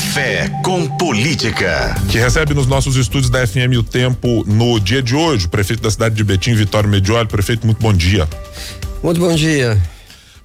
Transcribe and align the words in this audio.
Café 0.00 0.48
com 0.64 0.88
Política. 0.96 1.94
Que 2.08 2.18
recebe 2.18 2.54
nos 2.54 2.66
nossos 2.66 2.96
estúdios 2.96 3.28
da 3.28 3.46
FM 3.46 3.76
o 3.78 3.82
Tempo 3.82 4.42
no 4.46 4.80
dia 4.80 5.02
de 5.02 5.14
hoje, 5.14 5.44
o 5.44 5.48
prefeito 5.50 5.82
da 5.82 5.90
cidade 5.90 6.14
de 6.14 6.24
Betim, 6.24 6.54
Vitório 6.54 6.88
Medioli. 6.88 7.28
Prefeito, 7.28 7.66
muito 7.66 7.82
bom 7.82 7.92
dia. 7.92 8.26
Muito 9.02 9.20
bom 9.20 9.34
dia. 9.34 9.78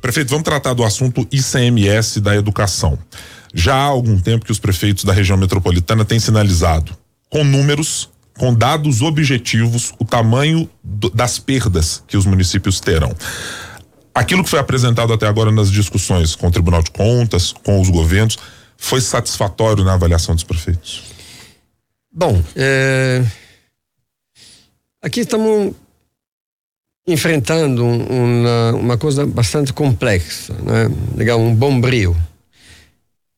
Prefeito, 0.02 0.29
vamos 0.29 0.44
tratar 0.44 0.73
do 0.73 0.83
assunto 0.83 1.26
ICMS 1.31 2.20
da 2.20 2.36
educação. 2.36 2.99
Já 3.54 3.76
há 3.76 3.83
algum 3.83 4.20
tempo 4.20 4.44
que 4.44 4.52
os 4.52 4.60
prefeitos 4.60 5.05
da 5.05 5.13
região 5.13 5.38
metropolitana 5.38 6.03
têm 6.03 6.19
sinalizado, 6.19 6.91
com 7.29 7.45
números, 7.45 8.09
com 8.37 8.53
dados 8.53 9.01
objetivos, 9.01 9.93
o 9.97 10.03
tamanho 10.03 10.69
do, 10.83 11.09
das 11.09 11.39
perdas 11.39 12.03
que 12.05 12.17
os 12.17 12.25
municípios 12.25 12.81
terão 12.81 13.15
aquilo 14.13 14.45
que 14.45 14.49
foi 14.49 14.59
apresentado 14.59 15.11
até 15.11 15.27
agora 15.27 15.51
nas 15.51 15.69
discussões 15.69 16.35
com 16.35 16.47
o 16.47 16.51
Tribunal 16.51 16.81
de 16.81 16.89
Contas, 16.89 17.51
com 17.51 17.81
os 17.81 17.89
governos, 17.89 18.37
foi 18.78 19.02
satisfatório 19.02 19.84
na 19.84 19.94
avaliação 19.94 20.36
dos 20.36 20.44
prefeitos? 20.44 21.04
Bom, 22.11 22.42
é, 22.56 23.25
aqui 25.02 25.21
estamos 25.21 25.74
enfrentando 27.07 27.86
uma, 27.86 28.71
uma 28.74 28.97
coisa 28.97 29.25
bastante 29.25 29.74
complexa, 29.74 30.54
né? 30.54 31.36
Um 31.36 31.54
bombril. 31.54 32.16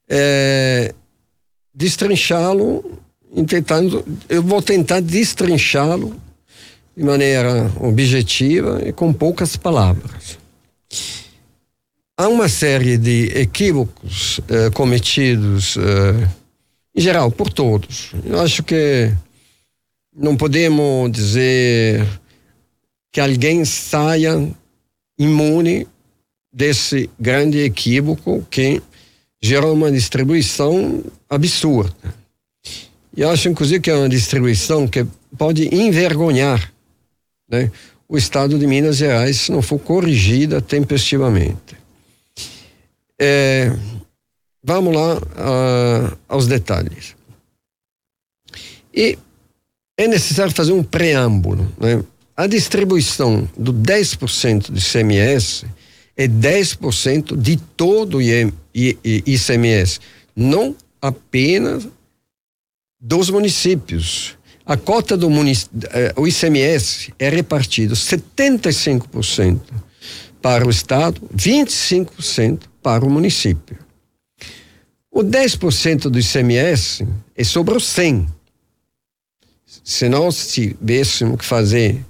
É, 0.10 0.94
destrinchá-lo, 1.74 3.00
tentando, 3.48 4.06
eu 4.30 4.42
vou 4.42 4.62
tentar 4.62 5.02
destrinchá-lo 5.02 6.16
de 6.96 7.04
maneira 7.04 7.72
objetiva 7.80 8.82
e 8.86 8.94
com 8.94 9.12
poucas 9.12 9.58
palavras 9.58 10.38
há 12.18 12.28
uma 12.28 12.50
série 12.50 12.98
de 12.98 13.28
equívocos 13.38 14.40
uh, 14.40 14.72
cometidos, 14.74 15.76
uh, 15.76 16.28
em 16.96 17.00
geral, 17.00 17.32
por 17.32 17.54
todos. 17.54 18.12
Eu 18.26 18.42
acho 18.42 18.64
que 18.64 19.14
não 20.16 20.36
podemos 20.36 21.12
dizer 21.12 22.06
que 23.12 23.22
alguém 23.22 23.64
saia 23.64 24.52
imune 25.18 25.88
desse 26.52 27.08
grande 27.20 27.60
equívoco 27.60 28.46
que 28.50 28.82
gerou 29.40 29.74
uma 29.74 29.92
distribuição 29.92 31.04
absurda. 31.30 32.16
E 33.16 33.24
acho, 33.24 33.48
inclusive, 33.48 33.80
que 33.80 33.92
é 33.92 33.96
uma 33.96 34.10
distribuição 34.10 34.88
que 34.88 35.06
pode 35.38 35.74
envergonhar 35.74 36.72
né, 37.50 37.72
o 38.10 38.18
Estado 38.18 38.58
de 38.58 38.66
Minas 38.66 38.98
Gerais 38.98 39.38
se 39.38 39.52
não 39.52 39.62
for 39.62 39.80
corrigida 39.80 40.62
tempestivamente. 40.62 41.78
É, 43.20 43.72
vamos 44.64 44.96
lá 44.96 45.18
uh, 45.18 46.18
aos 46.28 46.48
detalhes. 46.48 47.16
E 48.94 49.18
é 49.98 50.08
necessário 50.08 50.54
fazer 50.54 50.74
um 50.74 50.84
preâmbulo. 50.84 51.72
Né? 51.80 52.04
A 52.36 52.46
distribuição 52.46 53.50
do 53.58 53.74
10% 53.74 54.72
do 54.72 54.78
ICMS 54.78 55.66
é 56.16 56.28
10% 56.28 57.36
de 57.36 57.58
todo 57.58 58.18
o 58.18 58.22
ICMS, 58.24 60.00
não 60.36 60.76
apenas 61.02 61.88
dos 63.00 63.30
municípios. 63.30 64.36
A 64.66 64.76
cota 64.76 65.16
do 65.16 65.30
munic... 65.30 65.66
Eh, 65.92 66.14
o 66.16 66.28
ICMS 66.28 67.14
é 67.18 67.30
repartido 67.30 67.96
75% 67.96 69.62
para 70.42 70.66
o 70.66 70.70
Estado, 70.70 71.22
25% 71.36 72.62
para 72.88 73.04
o 73.04 73.10
município. 73.10 73.78
O 75.12 75.20
10% 75.22 76.04
do 76.10 76.18
ICMS 76.18 77.06
é 77.36 77.44
sobre 77.44 77.76
o 77.76 77.82
100. 77.82 78.26
Se 79.84 80.08
nós 80.08 80.54
tivéssemos 80.54 81.38
que 81.38 81.44
fazer 81.44 82.02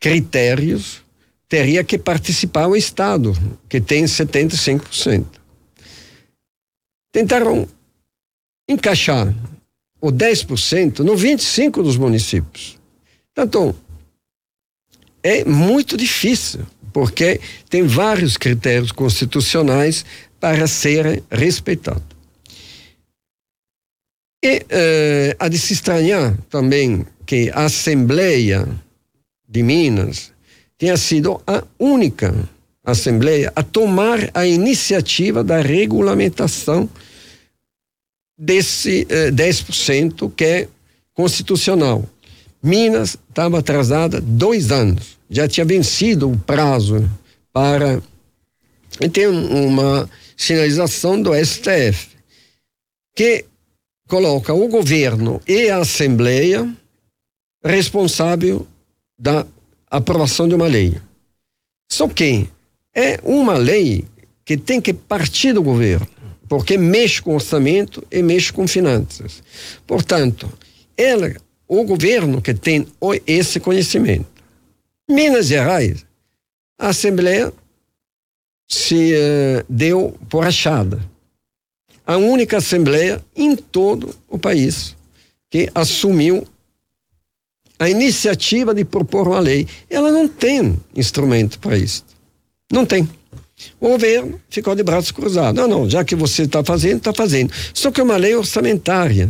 critérios, 0.00 1.04
teria 1.48 1.84
que 1.84 1.96
participar 1.96 2.66
o 2.66 2.74
Estado, 2.74 3.32
que 3.68 3.80
tem 3.80 4.06
75%. 4.06 5.24
Tentaram 7.12 7.68
encaixar 8.68 9.32
o 10.00 10.10
10% 10.10 10.98
no 10.98 11.14
25% 11.14 11.80
dos 11.80 11.96
municípios. 11.96 12.76
Então, 13.36 13.72
é 15.22 15.44
muito 15.44 15.96
difícil 15.96 16.66
porque 16.98 17.40
tem 17.70 17.84
vários 17.84 18.36
critérios 18.36 18.90
constitucionais 18.90 20.04
para 20.40 20.66
serem 20.66 21.22
respeitados. 21.30 22.02
E 24.44 24.66
eh, 24.68 25.36
há 25.38 25.46
de 25.46 25.56
se 25.60 25.74
estranhar 25.74 26.36
também 26.50 27.06
que 27.24 27.52
a 27.54 27.66
Assembleia 27.66 28.66
de 29.48 29.62
Minas 29.62 30.32
tenha 30.76 30.96
sido 30.96 31.40
a 31.46 31.62
única 31.78 32.34
Assembleia 32.82 33.52
a 33.54 33.62
tomar 33.62 34.18
a 34.34 34.44
iniciativa 34.44 35.44
da 35.44 35.60
regulamentação 35.60 36.90
desse 38.36 39.06
eh, 39.08 39.30
10% 39.30 40.32
que 40.34 40.44
é 40.44 40.68
constitucional. 41.14 42.04
Minas 42.68 43.16
estava 43.28 43.58
atrasada 43.58 44.20
dois 44.20 44.70
anos 44.70 45.18
já 45.30 45.46
tinha 45.46 45.64
vencido 45.64 46.30
o 46.30 46.38
prazo 46.38 47.08
para. 47.52 48.02
E 49.00 49.08
tem 49.08 49.26
uma 49.26 50.08
sinalização 50.36 51.20
do 51.20 51.32
STF 51.34 52.08
que 53.14 53.44
coloca 54.08 54.54
o 54.54 54.68
governo 54.68 55.40
e 55.46 55.68
a 55.68 55.78
Assembleia 55.78 56.72
responsável 57.64 58.66
da 59.18 59.46
aprovação 59.90 60.48
de 60.48 60.54
uma 60.54 60.66
lei. 60.66 61.00
Só 61.90 62.08
que 62.08 62.48
é 62.94 63.20
uma 63.22 63.54
lei 63.54 64.04
que 64.44 64.56
tem 64.56 64.80
que 64.80 64.94
partir 64.94 65.52
do 65.52 65.62
governo, 65.62 66.08
porque 66.48 66.78
mexe 66.78 67.20
com 67.20 67.34
orçamento 67.34 68.04
e 68.10 68.22
mexe 68.22 68.52
com 68.52 68.66
finanças. 68.66 69.42
Portanto, 69.86 70.50
ela, 70.96 71.34
o 71.68 71.84
governo 71.84 72.40
que 72.40 72.54
tem 72.54 72.86
esse 73.26 73.60
conhecimento. 73.60 74.26
Minas 75.08 75.46
Gerais, 75.46 76.04
a 76.78 76.88
Assembleia 76.88 77.52
se 78.66 79.12
uh, 79.12 79.64
deu 79.68 80.18
por 80.28 80.46
achada. 80.46 80.98
A 82.06 82.16
única 82.16 82.56
Assembleia 82.56 83.22
em 83.36 83.54
todo 83.54 84.14
o 84.28 84.38
país 84.38 84.96
que 85.50 85.70
assumiu 85.74 86.46
a 87.78 87.88
iniciativa 87.88 88.74
de 88.74 88.84
propor 88.84 89.28
uma 89.28 89.40
lei. 89.40 89.66
Ela 89.88 90.10
não 90.10 90.26
tem 90.26 90.78
instrumento 90.96 91.58
para 91.58 91.76
isso. 91.76 92.04
Não 92.72 92.84
tem. 92.84 93.08
O 93.80 93.88
governo 93.88 94.40
ficou 94.48 94.74
de 94.74 94.82
braços 94.82 95.10
cruzados. 95.10 95.60
Não, 95.60 95.68
não, 95.68 95.90
já 95.90 96.04
que 96.04 96.14
você 96.14 96.42
está 96.42 96.62
fazendo, 96.64 96.98
está 96.98 97.12
fazendo. 97.12 97.52
Só 97.72 97.90
que 97.90 98.00
é 98.00 98.04
uma 98.04 98.16
lei 98.16 98.34
orçamentária. 98.34 99.28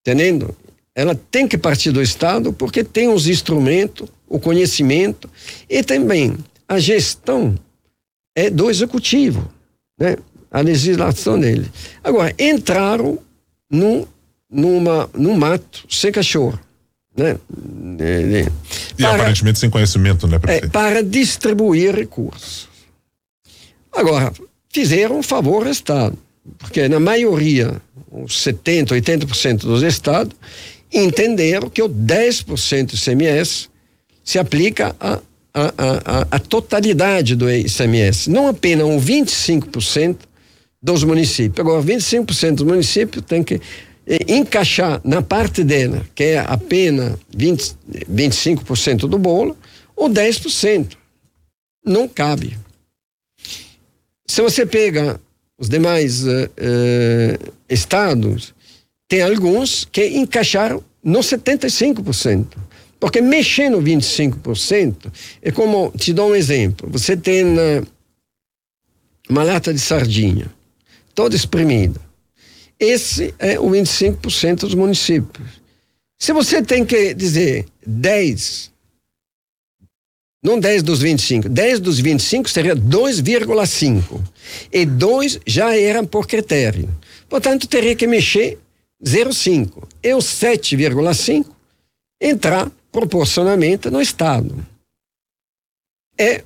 Entendendo? 0.00 0.54
Ela 0.94 1.14
tem 1.14 1.48
que 1.48 1.58
partir 1.58 1.90
do 1.90 2.00
Estado 2.00 2.52
porque 2.52 2.84
tem 2.84 3.08
os 3.08 3.26
instrumentos 3.26 4.08
o 4.28 4.38
conhecimento 4.38 5.28
e 5.68 5.82
também 5.82 6.36
a 6.68 6.78
gestão 6.78 7.54
é 8.34 8.50
do 8.50 8.70
executivo, 8.70 9.48
né? 9.98 10.16
A 10.50 10.60
legislação 10.60 11.38
dele. 11.38 11.70
Agora, 12.02 12.34
entraram 12.38 13.18
no, 13.70 14.08
numa, 14.50 15.10
num 15.14 15.36
mato 15.36 15.84
sem 15.88 16.12
cachorro. 16.12 16.58
Né? 17.16 17.38
E 18.98 19.02
para, 19.02 19.14
aparentemente 19.14 19.58
sem 19.58 19.70
conhecimento, 19.70 20.26
né, 20.26 20.38
prefeito? 20.38 20.66
É, 20.66 20.68
para 20.68 21.02
distribuir 21.02 21.94
recursos. 21.94 22.68
Agora, 23.92 24.32
fizeram 24.72 25.18
um 25.18 25.22
favor 25.22 25.66
ao 25.66 25.72
Estado, 25.72 26.18
porque 26.58 26.88
na 26.88 26.98
maioria, 26.98 27.80
uns 28.10 28.42
70, 28.42 28.94
80% 28.96 29.58
dos 29.58 29.82
estados, 29.82 30.36
entenderam 30.94 31.68
que 31.68 31.82
o 31.82 31.88
10% 31.88 32.90
do 32.90 32.96
CMS 32.96 33.68
se 34.22 34.38
aplica 34.38 34.94
a, 34.98 35.20
a, 35.52 35.72
a, 35.76 36.26
a 36.30 36.38
totalidade 36.38 37.36
do 37.36 37.50
ICMS, 37.50 38.30
não 38.30 38.48
apenas 38.48 38.86
um 38.86 38.98
25% 38.98 40.16
dos 40.82 41.02
municípios. 41.04 41.58
Agora, 41.60 41.82
25% 41.82 42.54
dos 42.56 42.66
municípios 42.66 43.24
tem 43.24 43.42
que 43.42 43.60
eh, 44.06 44.18
encaixar 44.28 45.00
na 45.04 45.22
parte 45.22 45.64
dela, 45.64 46.04
que 46.14 46.24
é 46.24 46.38
apenas 46.38 47.18
20, 47.34 47.76
25% 48.10 49.08
do 49.08 49.18
bolo, 49.18 49.56
ou 49.96 50.10
10%. 50.10 50.96
Não 51.84 52.08
cabe. 52.08 52.58
Se 54.26 54.42
você 54.42 54.66
pega 54.66 55.20
os 55.58 55.68
demais 55.68 56.24
uh, 56.24 56.28
uh, 56.28 57.52
estados, 57.68 58.54
tem 59.14 59.22
alguns 59.22 59.84
que 59.84 60.08
encaixaram 60.08 60.82
no 61.00 61.20
75%. 61.20 62.46
Porque 62.98 63.20
mexer 63.20 63.68
no 63.68 63.80
25% 63.80 65.12
é 65.40 65.52
como, 65.52 65.92
te 65.96 66.12
dou 66.12 66.30
um 66.30 66.34
exemplo, 66.34 66.88
você 66.90 67.16
tem 67.16 67.44
uma 69.28 69.44
lata 69.44 69.72
de 69.72 69.78
sardinha, 69.78 70.50
toda 71.14 71.36
espremida. 71.36 72.00
esse 72.80 73.32
é 73.38 73.60
o 73.60 73.70
25% 73.70 74.60
dos 74.60 74.74
municípios. 74.74 75.62
Se 76.18 76.32
você 76.32 76.60
tem 76.60 76.84
que 76.84 77.14
dizer 77.14 77.66
10, 77.86 78.72
não 80.42 80.58
10 80.58 80.82
dos 80.82 81.00
25, 81.00 81.48
10 81.48 81.78
dos 81.78 82.00
25 82.00 82.50
seria 82.50 82.74
2,5. 82.74 84.20
E 84.72 84.84
2 84.84 85.40
já 85.46 85.76
eram 85.78 86.04
por 86.04 86.26
critério. 86.26 86.88
Portanto, 87.28 87.68
teria 87.68 87.94
que 87.94 88.08
mexer 88.08 88.58
0,5. 89.02 89.88
E 90.02 90.14
o 90.14 90.18
7,5 90.18 91.46
entrar 92.20 92.70
proporcionalmente 92.90 93.90
no 93.90 94.00
Estado. 94.00 94.54
É 96.18 96.42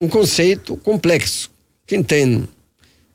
um 0.00 0.08
conceito 0.08 0.76
complexo. 0.78 1.50
Quem 1.86 2.02
tem 2.02 2.46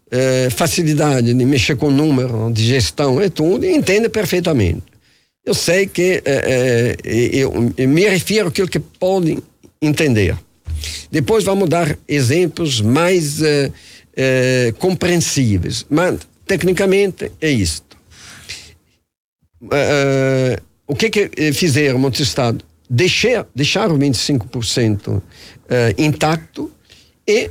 é, 0.09 0.49
facilidade 0.49 1.33
de 1.33 1.45
mexer 1.45 1.77
com 1.77 1.91
número, 1.91 2.51
de 2.51 2.65
gestão 2.65 3.21
e 3.21 3.29
tudo, 3.29 3.65
entende 3.65 4.09
perfeitamente. 4.09 4.83
Eu 5.45 5.53
sei 5.53 5.87
que 5.87 6.21
é, 6.25 6.95
é, 7.05 7.07
eu, 7.33 7.73
eu, 7.77 7.87
me 7.87 8.07
refiro 8.07 8.49
àquilo 8.49 8.67
que 8.67 8.79
podem 8.79 9.39
entender. 9.81 10.37
Depois 11.09 11.43
vamos 11.43 11.69
dar 11.69 11.97
exemplos 12.07 12.81
mais 12.81 13.39
compreensíveis, 14.77 15.85
mas 15.89 16.19
tecnicamente 16.45 17.31
é 17.39 17.49
isto. 19.61 20.63
o 20.87 20.95
que 20.95 21.09
que 21.09 21.53
fizeram 21.53 21.99
muitos 21.99 22.19
estados? 22.19 22.65
Deixar, 22.89 23.47
deixar 23.55 23.91
o 23.91 23.97
25% 23.97 25.21
intacto 25.97 26.71
e 27.27 27.49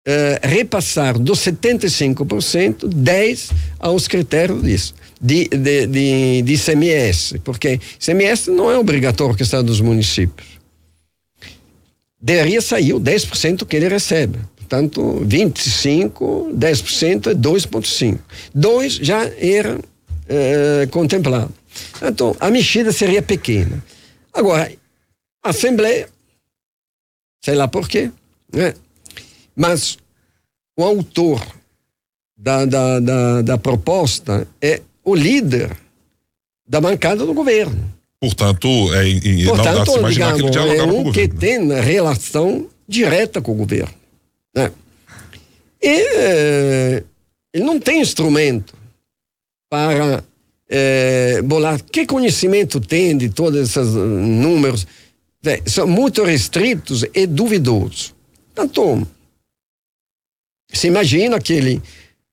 Uh, 0.00 0.40
repassar 0.42 1.18
dos 1.18 1.40
75% 1.40 2.88
10 2.88 3.50
aos 3.78 4.08
critérios 4.08 4.62
disso, 4.62 4.94
de, 5.20 5.46
de, 5.46 5.86
de, 5.86 6.42
de 6.42 7.38
porque 7.44 7.78
ICMS 8.00 8.50
não 8.50 8.70
é 8.70 8.78
obrigatório 8.78 9.36
que 9.36 9.42
está 9.42 9.60
dos 9.60 9.78
municípios. 9.82 10.48
Deveria 12.18 12.62
sair 12.62 12.94
o 12.94 13.00
10% 13.00 13.66
que 13.66 13.76
ele 13.76 13.88
recebe. 13.88 14.38
Portanto, 14.56 15.22
25, 15.22 16.50
10% 16.54 17.26
é 17.26 17.34
2,5. 17.34 18.18
2 18.54 18.92
já 18.94 19.24
era 19.38 19.78
uh, 20.30 20.88
contemplado. 20.90 21.52
Então, 22.02 22.36
a 22.40 22.50
mexida 22.50 22.92
seria 22.92 23.22
pequena. 23.22 23.82
Agora, 24.32 24.72
a 25.42 25.50
Assembleia, 25.50 26.08
sei 27.44 27.54
lá 27.54 27.66
por 27.68 27.88
quê, 27.88 28.10
né? 28.52 28.74
Mas 29.54 29.98
o 30.76 30.84
autor 30.84 31.44
da, 32.36 32.64
da, 32.64 33.00
da, 33.00 33.42
da 33.42 33.58
proposta 33.58 34.46
é 34.60 34.80
o 35.04 35.14
líder 35.14 35.76
da 36.66 36.80
bancada 36.80 37.26
do 37.26 37.34
governo. 37.34 37.92
Portanto, 38.20 38.68
é, 38.94 39.08
e, 39.08 39.46
Portanto, 39.46 39.94
não 39.94 40.02
dá 40.02 40.10
digamos, 40.10 40.50
que 40.50 40.58
ele 40.58 40.76
é 40.76 40.84
um 40.84 41.12
que 41.12 41.26
tem 41.26 41.68
relação 41.80 42.68
direta 42.86 43.40
com 43.40 43.52
o 43.52 43.56
governo. 43.56 43.94
Né? 44.54 44.70
E 45.82 45.88
é, 45.88 47.04
ele 47.52 47.64
não 47.64 47.80
tem 47.80 48.00
instrumento 48.00 48.74
para 49.70 50.24
é, 50.68 51.40
bolar. 51.42 51.80
Que 51.82 52.04
conhecimento 52.04 52.80
tem 52.80 53.16
de 53.16 53.30
todos 53.30 53.58
esses 53.60 53.94
números? 53.94 54.86
É, 55.44 55.62
são 55.64 55.86
muito 55.86 56.22
restritos 56.24 57.04
e 57.14 57.26
duvidosos. 57.26 58.12
Portanto, 58.52 59.06
você 60.70 60.88
imagina 60.88 61.40
que 61.40 61.52
ele 61.52 61.80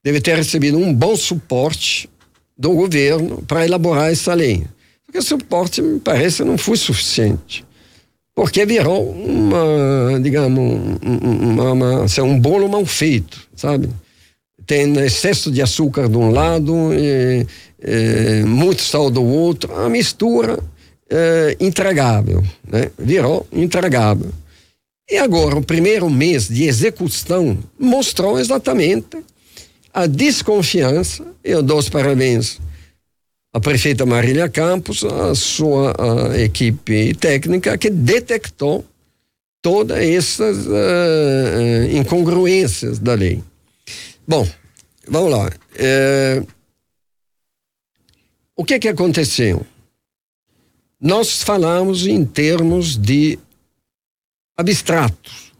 deve 0.03 0.19
ter 0.19 0.35
recebido 0.35 0.77
um 0.77 0.93
bom 0.93 1.15
suporte 1.15 2.09
do 2.57 2.71
governo 2.71 3.43
para 3.43 3.65
elaborar 3.65 4.11
essa 4.11 4.33
lei. 4.33 4.65
Porque 5.05 5.19
o 5.19 5.21
suporte, 5.23 5.81
me 5.81 5.99
parece, 5.99 6.43
não 6.43 6.57
foi 6.57 6.75
suficiente. 6.75 7.65
Porque 8.35 8.65
virou 8.65 9.09
uma, 9.11 10.19
digamos, 10.21 10.99
uma, 11.01 11.71
uma, 11.71 12.03
assim, 12.03 12.21
um 12.21 12.39
bolo 12.39 12.67
mal 12.67 12.85
feito, 12.85 13.47
sabe? 13.55 13.89
Tem 14.67 14.93
excesso 14.97 15.49
de 15.49 15.61
açúcar 15.61 16.09
de 16.09 16.17
um 16.17 16.29
lado, 16.29 16.93
e, 16.93 17.47
e, 17.81 18.43
muito 18.43 18.81
sal 18.81 19.09
do 19.09 19.23
outro, 19.23 19.73
a 19.73 19.89
mistura 19.89 20.59
é, 21.09 21.55
intragável, 21.59 22.43
né? 22.67 22.91
Virou 22.99 23.47
intragável. 23.51 24.29
E 25.09 25.17
agora, 25.17 25.55
o 25.55 25.63
primeiro 25.63 26.09
mês 26.09 26.49
de 26.49 26.65
execução 26.65 27.57
mostrou 27.79 28.37
exatamente 28.37 29.17
a 29.93 30.05
desconfiança. 30.05 31.25
Eu 31.41 31.63
dou 31.63 31.79
os 31.79 31.87
parabéns 31.87 32.59
à 33.53 33.59
prefeita 33.59 34.05
Marília 34.05 34.49
Campos, 34.49 35.05
à 35.05 35.33
sua 35.33 35.95
à 35.97 36.37
equipe 36.39 37.15
técnica, 37.15 37.77
que 37.77 37.89
detectou 37.89 38.85
todas 39.61 39.97
essas 39.97 40.67
uh, 40.67 41.97
incongruências 41.97 42.99
da 42.99 43.13
lei. 43.13 43.41
Bom, 44.27 44.47
vamos 45.07 45.31
lá. 45.31 45.49
É, 45.75 46.43
o 48.55 48.65
que 48.65 48.77
que 48.77 48.89
aconteceu? 48.89 49.65
Nós 50.99 51.41
falamos 51.43 52.05
em 52.05 52.25
termos 52.25 52.97
de 52.97 53.39
abstratos, 54.57 55.53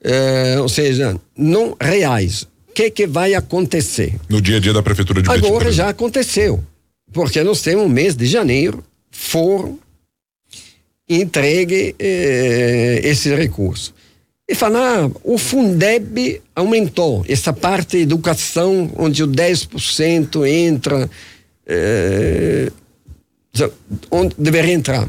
é, 0.00 0.60
ou 0.60 0.68
seja, 0.68 1.18
não 1.36 1.76
reais. 1.80 2.42
O 2.68 2.72
que, 2.74 2.90
que 2.90 3.06
vai 3.06 3.34
acontecer? 3.34 4.14
No 4.28 4.40
dia 4.40 4.58
a 4.58 4.60
dia 4.60 4.72
da 4.72 4.82
prefeitura 4.82 5.20
de 5.20 5.28
Betim, 5.28 5.46
Agora 5.46 5.72
já 5.72 5.88
aconteceu, 5.88 6.62
porque 7.12 7.42
nós 7.42 7.60
temos 7.60 7.84
o 7.84 7.88
mês 7.88 8.14
de 8.14 8.26
janeiro, 8.26 8.84
foram 9.10 9.78
entregue 11.08 11.94
eh, 11.98 13.00
esse 13.02 13.34
recurso. 13.34 13.94
E 14.48 14.54
falar, 14.54 15.04
ah, 15.04 15.10
o 15.22 15.38
Fundeb 15.38 16.42
aumentou, 16.54 17.24
essa 17.28 17.52
parte 17.52 17.96
de 17.96 18.02
educação, 18.02 18.90
onde 18.96 19.22
o 19.22 19.28
10% 19.28 20.46
entra, 20.46 21.08
eh, 21.66 22.70
onde 24.10 24.34
deveria 24.36 24.74
entrar. 24.74 25.08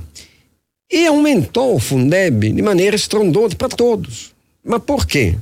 E 0.92 1.08
aumentou 1.08 1.76
o 1.76 1.80
Fundeb 1.80 2.52
de 2.52 2.62
maneira 2.62 2.96
estrondosa 2.96 3.56
para 3.56 3.70
todos. 3.70 4.32
Mas 4.64 4.82
por 4.84 5.08
quê? 5.08 5.36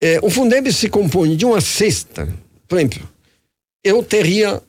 É, 0.00 0.18
o 0.20 0.28
Fundeb 0.28 0.72
se 0.72 0.88
compõe 0.88 1.36
de 1.36 1.44
uma 1.44 1.60
cesta. 1.60 2.28
Por 2.66 2.76
exemplo, 2.76 3.08
eu 3.84 4.02
teria 4.02 4.60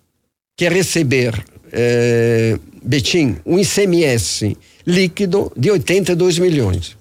que 0.55 0.69
receber, 0.69 1.43
é, 1.71 2.59
Betim, 2.83 3.37
um 3.43 3.57
ICMS 3.57 4.55
líquido 4.85 5.51
de 5.57 5.71
82 5.71 6.37
milhões. 6.37 6.95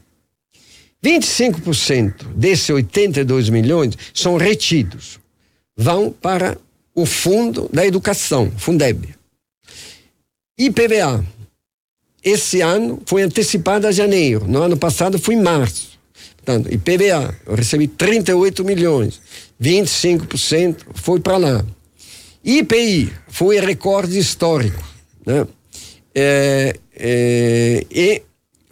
25% 1.05 2.27
desses 2.35 2.71
82 2.71 3.49
milhões 3.49 3.97
são 4.15 4.37
retidos, 4.37 5.19
vão 5.77 6.11
para 6.11 6.57
o 6.95 7.05
Fundo 7.05 7.69
da 7.73 7.87
Educação, 7.87 8.53
Fundeb. 8.57 9.15
IPVA, 10.59 11.25
esse 12.23 12.61
ano 12.61 13.03
foi 13.05 13.23
antecipado 13.23 13.87
a 13.87 13.93
janeiro. 13.93 14.47
No 14.47 14.63
ano 14.63 14.77
passado 14.77 15.19
foi 15.19 15.35
em 15.35 15.43
março. 15.43 15.99
Portanto, 16.37 16.73
IPVA, 16.73 17.35
eu 17.47 17.55
recebi 17.55 17.89
38 17.89 18.65
milhões. 18.65 19.21
25% 19.61 20.77
foi 20.95 21.21
para 21.21 21.37
lá. 21.37 21.65
IPI 22.45 23.13
foi 23.29 23.61
recorde 23.61 24.19
histórico. 24.19 24.83
Né? 25.25 25.47
É, 26.15 26.77
é, 26.95 27.87
e 27.91 28.23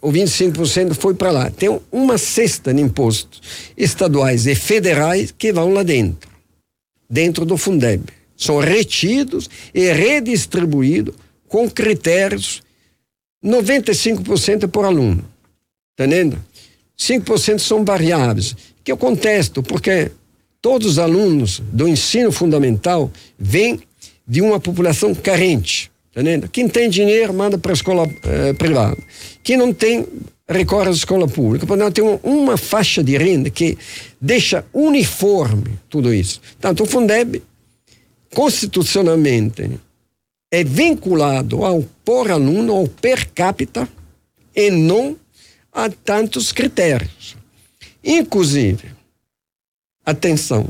o 0.01 0.11
25% 0.11 0.93
foi 0.95 1.13
para 1.13 1.31
lá. 1.31 1.51
Tem 1.51 1.79
uma 1.91 2.17
cesta 2.17 2.73
de 2.73 2.81
impostos 2.81 3.41
estaduais 3.77 4.47
e 4.47 4.55
federais 4.55 5.33
que 5.37 5.53
vão 5.53 5.71
lá 5.71 5.83
dentro, 5.83 6.29
dentro 7.09 7.45
do 7.45 7.55
Fundeb. 7.57 8.03
São 8.35 8.59
retidos 8.59 9.49
e 9.73 9.91
redistribuídos 9.91 11.13
com 11.47 11.69
critérios 11.69 12.63
95% 13.43 14.63
é 14.63 14.67
por 14.67 14.85
aluno. 14.85 15.25
Entendendo? 15.93 16.43
5% 16.97 17.59
são 17.59 17.83
variáveis, 17.83 18.55
que 18.83 18.91
eu 18.91 18.97
contesto, 18.97 19.63
porque 19.63 20.11
todos 20.61 20.87
os 20.87 20.99
alunos 20.99 21.61
do 21.71 21.87
ensino 21.87 22.31
fundamental 22.31 23.11
vêm 23.37 23.81
de 24.27 24.41
uma 24.41 24.59
população 24.59 25.13
carente. 25.13 25.90
Entendendo? 26.11 26.49
Quem 26.49 26.67
tem 26.67 26.89
dinheiro 26.89 27.33
manda 27.33 27.57
para 27.57 27.71
a 27.71 27.73
escola 27.73 28.07
eh, 28.23 28.53
privada. 28.53 28.97
Quem 29.41 29.55
não 29.55 29.73
tem, 29.73 30.05
recorre 30.47 30.89
à 30.89 30.91
escola 30.91 31.27
pública. 31.27 31.65
Portanto, 31.65 31.93
tem 31.93 32.03
uma, 32.03 32.19
uma 32.21 32.57
faixa 32.57 33.01
de 33.03 33.17
renda 33.17 33.49
que 33.49 33.77
deixa 34.19 34.65
uniforme 34.73 35.79
tudo 35.89 36.13
isso. 36.13 36.41
Tanto 36.59 36.83
o 36.83 36.85
Fundeb, 36.85 37.41
constitucionalmente, 38.33 39.79
é 40.51 40.63
vinculado 40.65 41.63
ao 41.63 41.81
por 42.03 42.29
aluno, 42.29 42.73
ao 42.73 42.87
per 42.87 43.29
capita, 43.31 43.87
e 44.53 44.69
não 44.69 45.15
a 45.71 45.89
tantos 45.89 46.51
critérios. 46.51 47.37
Inclusive, 48.03 48.89
atenção, 50.05 50.67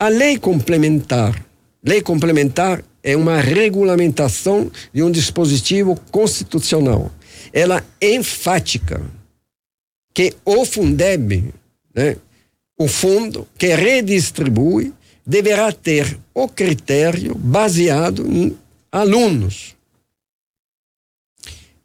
a 0.00 0.08
lei 0.08 0.38
complementar 0.38 1.46
lei 1.86 2.02
complementar 2.02 2.82
é 3.06 3.16
uma 3.16 3.40
regulamentação 3.40 4.68
de 4.92 5.00
um 5.00 5.12
dispositivo 5.12 5.94
constitucional. 6.10 7.12
Ela 7.52 7.86
é 8.00 8.16
enfática 8.16 9.00
que 10.12 10.34
o 10.44 10.64
Fundeb, 10.64 11.54
né, 11.94 12.16
o 12.76 12.88
fundo 12.88 13.46
que 13.56 13.72
redistribui, 13.76 14.92
deverá 15.24 15.70
ter 15.70 16.18
o 16.34 16.48
critério 16.48 17.36
baseado 17.36 18.26
em 18.26 18.58
alunos. 18.90 19.76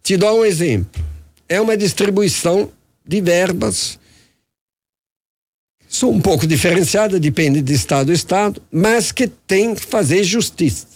Te 0.01 0.18
dou 0.18 0.42
um 0.42 0.46
exemplo. 0.46 1.06
É 1.48 1.62
uma 1.62 1.78
distribuição 1.78 2.72
de 3.06 3.22
verbas 3.22 4.00
são 5.88 6.10
um 6.10 6.22
pouco 6.22 6.48
diferenciada, 6.48 7.20
depende 7.20 7.62
de 7.62 7.74
estado 7.74 8.12
a 8.12 8.13
estado, 8.13 8.63
mas 8.72 9.12
que 9.12 9.28
tem 9.28 9.75
que 9.75 9.86
fazer 9.86 10.24
justiça. 10.24 10.88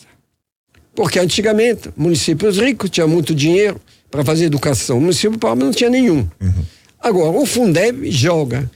Porque 0.95 1.19
antigamente, 1.19 1.89
municípios 1.95 2.57
ricos 2.57 2.89
tinham 2.89 3.07
muito 3.07 3.35
dinheiro 3.35 3.79
para 4.09 4.23
fazer 4.23 4.45
educação, 4.45 4.97
o 4.97 5.01
município 5.01 5.37
pobre 5.37 5.65
não 5.65 5.71
tinha 5.71 5.89
nenhum. 5.89 6.27
Uhum. 6.39 6.65
Agora, 6.99 7.37
o 7.37 7.45
Fundeb 7.45 8.09
joga 8.09 8.71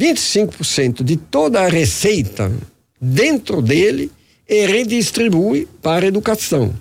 25% 0.00 1.04
de 1.04 1.16
toda 1.16 1.60
a 1.60 1.68
receita 1.68 2.50
dentro 3.00 3.60
dele 3.60 4.10
e 4.48 4.66
redistribui 4.66 5.68
para 5.82 6.06
a 6.06 6.08
educação. 6.08 6.74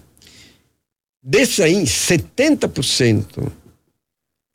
Desse 1.22 1.62
aí, 1.62 1.84
70% 1.84 3.52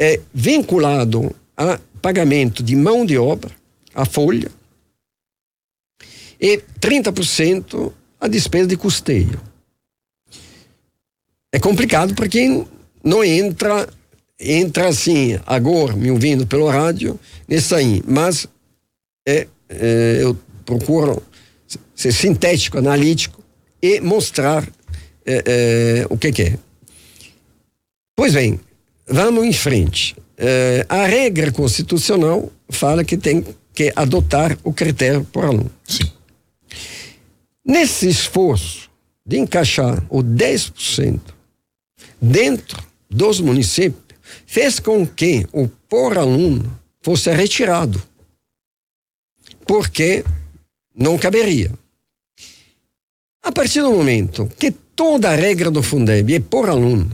é 0.00 0.18
vinculado 0.32 1.34
a 1.54 1.78
pagamento 2.00 2.62
de 2.62 2.74
mão 2.74 3.04
de 3.04 3.18
obra, 3.18 3.50
a 3.94 4.06
folha, 4.06 4.50
e 6.40 6.58
30% 6.80 7.92
a 8.18 8.26
despesa 8.26 8.66
de 8.66 8.76
custeio. 8.76 9.51
É 11.52 11.58
complicado 11.58 12.14
para 12.14 12.28
quem 12.28 12.66
não 13.04 13.22
entra 13.22 13.88
entra 14.40 14.88
assim 14.88 15.38
agora 15.46 15.94
me 15.94 16.10
ouvindo 16.10 16.46
pelo 16.46 16.68
rádio 16.68 17.18
nesse 17.46 17.74
aí, 17.74 18.02
mas 18.06 18.48
é, 19.26 19.46
é, 19.68 20.18
eu 20.20 20.36
procuro 20.64 21.22
ser 21.94 22.12
sintético, 22.12 22.78
analítico 22.78 23.42
e 23.80 24.00
mostrar 24.00 24.66
é, 25.24 25.44
é, 25.46 26.06
o 26.10 26.18
que, 26.18 26.32
que, 26.32 26.42
é. 26.42 26.58
Pois 28.16 28.34
bem, 28.34 28.58
vamos 29.06 29.44
em 29.44 29.52
frente. 29.52 30.16
É, 30.36 30.84
a 30.88 31.04
regra 31.06 31.52
constitucional 31.52 32.50
fala 32.68 33.04
que 33.04 33.16
tem 33.16 33.44
que 33.72 33.92
adotar 33.94 34.58
o 34.64 34.72
critério 34.72 35.24
por 35.32 35.44
aluno. 35.44 35.70
Sim. 35.86 36.10
Nesse 37.64 38.08
esforço 38.08 38.90
de 39.24 39.38
encaixar 39.38 40.04
o 40.10 40.22
10% 40.22 41.20
dentro 42.22 42.80
dos 43.10 43.40
municípios, 43.40 44.00
fez 44.46 44.78
com 44.78 45.04
que 45.04 45.44
o 45.52 45.66
por 45.66 46.16
aluno 46.16 46.80
fosse 47.02 47.32
retirado, 47.32 48.00
porque 49.66 50.24
não 50.94 51.18
caberia. 51.18 51.72
A 53.42 53.50
partir 53.50 53.82
do 53.82 53.90
momento 53.90 54.48
que 54.56 54.70
toda 54.70 55.30
a 55.30 55.34
regra 55.34 55.68
do 55.68 55.82
Fundeb 55.82 56.32
é 56.32 56.38
por 56.38 56.70
aluno, 56.70 57.10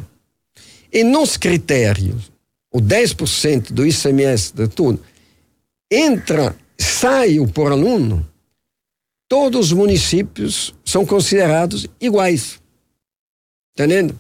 e 0.92 1.02
nos 1.02 1.38
critérios, 1.38 2.30
o 2.70 2.80
10% 2.80 3.72
do 3.72 3.86
ICMS 3.86 4.54
de 4.54 4.68
tudo, 4.68 5.02
entra, 5.90 6.54
sai 6.78 7.38
o 7.40 7.48
por 7.48 7.72
aluno, 7.72 8.28
todos 9.26 9.66
os 9.66 9.72
municípios 9.72 10.74
são 10.84 11.04
considerados 11.04 11.86
iguais. 12.00 12.60
Entendendo? 13.74 14.18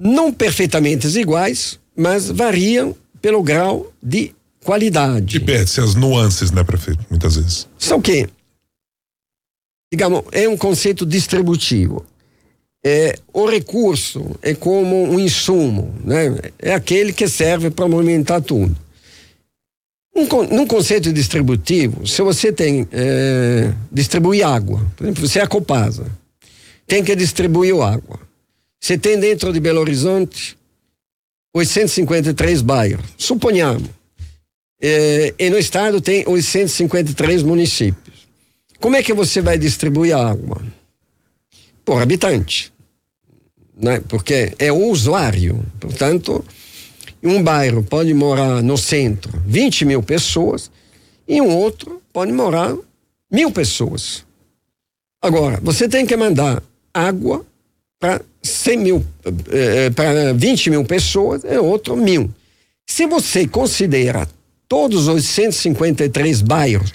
Não 0.00 0.32
perfeitamente 0.32 1.08
iguais, 1.18 1.78
mas 1.96 2.30
variam 2.30 2.94
pelo 3.20 3.42
grau 3.42 3.92
de 4.00 4.32
qualidade. 4.62 5.36
E 5.36 5.40
perde-se 5.40 5.80
as 5.80 5.96
nuances, 5.96 6.52
né, 6.52 6.62
prefeito? 6.62 7.04
Muitas 7.10 7.34
vezes. 7.34 7.66
São 7.76 8.00
que 8.00 8.28
digamos, 9.92 10.22
é 10.32 10.48
um 10.48 10.56
conceito 10.56 11.04
distributivo. 11.06 12.04
É, 12.84 13.18
o 13.32 13.46
recurso 13.46 14.36
é 14.40 14.54
como 14.54 15.04
um 15.04 15.18
insumo, 15.18 15.94
né? 16.04 16.38
É 16.58 16.74
aquele 16.74 17.12
que 17.12 17.26
serve 17.26 17.70
para 17.70 17.88
movimentar 17.88 18.40
tudo. 18.40 18.76
Um, 20.14 20.26
num 20.54 20.66
conceito 20.66 21.12
distributivo, 21.12 22.06
se 22.06 22.22
você 22.22 22.52
tem 22.52 22.86
é, 22.92 23.72
distribuir 23.90 24.46
água, 24.46 24.84
por 24.96 25.04
exemplo, 25.04 25.26
você 25.26 25.38
é 25.38 25.42
a 25.42 25.46
Copasa, 25.46 26.06
tem 26.86 27.02
que 27.04 27.14
distribuir 27.14 27.74
água. 27.80 28.20
Você 28.80 28.96
tem 28.96 29.18
dentro 29.18 29.52
de 29.52 29.60
Belo 29.60 29.80
Horizonte 29.80 30.56
853 31.54 32.62
bairros, 32.62 33.04
suponhamos. 33.16 33.90
É, 34.80 35.34
e 35.38 35.50
no 35.50 35.58
estado 35.58 36.00
tem 36.00 36.24
853 36.26 37.42
municípios. 37.42 38.28
Como 38.78 38.96
é 38.96 39.02
que 39.02 39.12
você 39.12 39.40
vai 39.40 39.58
distribuir 39.58 40.16
a 40.16 40.30
água? 40.30 40.62
Por 41.84 42.00
habitante. 42.00 42.72
Né? 43.76 44.00
Porque 44.08 44.54
é 44.58 44.70
o 44.70 44.86
usuário. 44.86 45.64
Portanto, 45.80 46.44
um 47.22 47.42
bairro 47.42 47.82
pode 47.82 48.14
morar 48.14 48.62
no 48.62 48.76
centro 48.76 49.32
20 49.44 49.84
mil 49.84 50.02
pessoas 50.02 50.70
e 51.26 51.40
um 51.40 51.56
outro 51.56 52.00
pode 52.12 52.32
morar 52.32 52.76
mil 53.30 53.50
pessoas. 53.50 54.24
Agora, 55.20 55.58
você 55.60 55.88
tem 55.88 56.06
que 56.06 56.16
mandar 56.16 56.62
água 56.94 57.44
para 57.98 58.22
100 58.42 58.78
mil, 58.78 59.04
eh, 59.24 59.86
eh 59.86 59.90
para 59.90 60.32
20 60.32 60.70
mil 60.70 60.84
pessoas, 60.84 61.44
é 61.44 61.60
outro 61.60 61.96
mil. 61.96 62.32
Se 62.86 63.06
você 63.06 63.46
considera 63.46 64.28
todos 64.68 65.08
os 65.08 65.24
153 65.24 66.42
bairros 66.42 66.92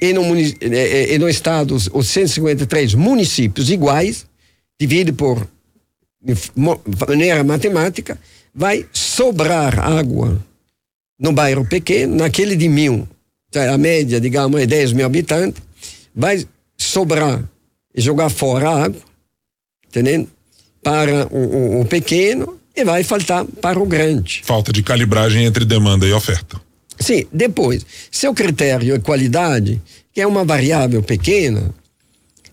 e 0.00 0.12
no, 0.12 0.22
e 0.36 1.18
no 1.18 1.28
estado 1.28 1.74
os 1.74 2.08
153 2.08 2.94
municípios 2.94 3.70
iguais, 3.70 4.26
divide 4.78 5.12
por 5.12 5.48
maneira 7.08 7.42
matemática, 7.44 8.18
vai 8.54 8.86
sobrar 8.92 9.78
água 9.78 10.42
no 11.18 11.32
bairro 11.32 11.64
pequeno, 11.64 12.16
naquele 12.16 12.56
de 12.56 12.68
mil, 12.68 13.08
tá, 13.50 13.72
a 13.72 13.78
média, 13.78 14.20
digamos, 14.20 14.60
é 14.60 14.66
10 14.66 14.92
mil 14.92 15.06
habitantes, 15.06 15.62
vai 16.14 16.46
sobrar 16.76 17.42
e 17.94 18.00
jogar 18.00 18.28
fora 18.28 18.68
a 18.68 18.84
água, 18.84 19.00
entendendo? 19.88 20.28
Para 20.82 21.26
o, 21.28 21.38
o, 21.38 21.80
o 21.80 21.84
pequeno 21.84 22.58
e 22.74 22.84
vai 22.84 23.02
faltar 23.02 23.44
para 23.44 23.80
o 23.80 23.86
grande. 23.86 24.42
Falta 24.44 24.72
de 24.72 24.82
calibragem 24.82 25.44
entre 25.44 25.64
demanda 25.64 26.06
e 26.06 26.12
oferta. 26.12 26.60
Sim, 26.98 27.26
depois, 27.32 27.84
seu 28.10 28.32
critério 28.34 28.94
é 28.94 28.98
qualidade, 28.98 29.80
que 30.12 30.20
é 30.20 30.26
uma 30.26 30.44
variável 30.44 31.02
pequena, 31.02 31.74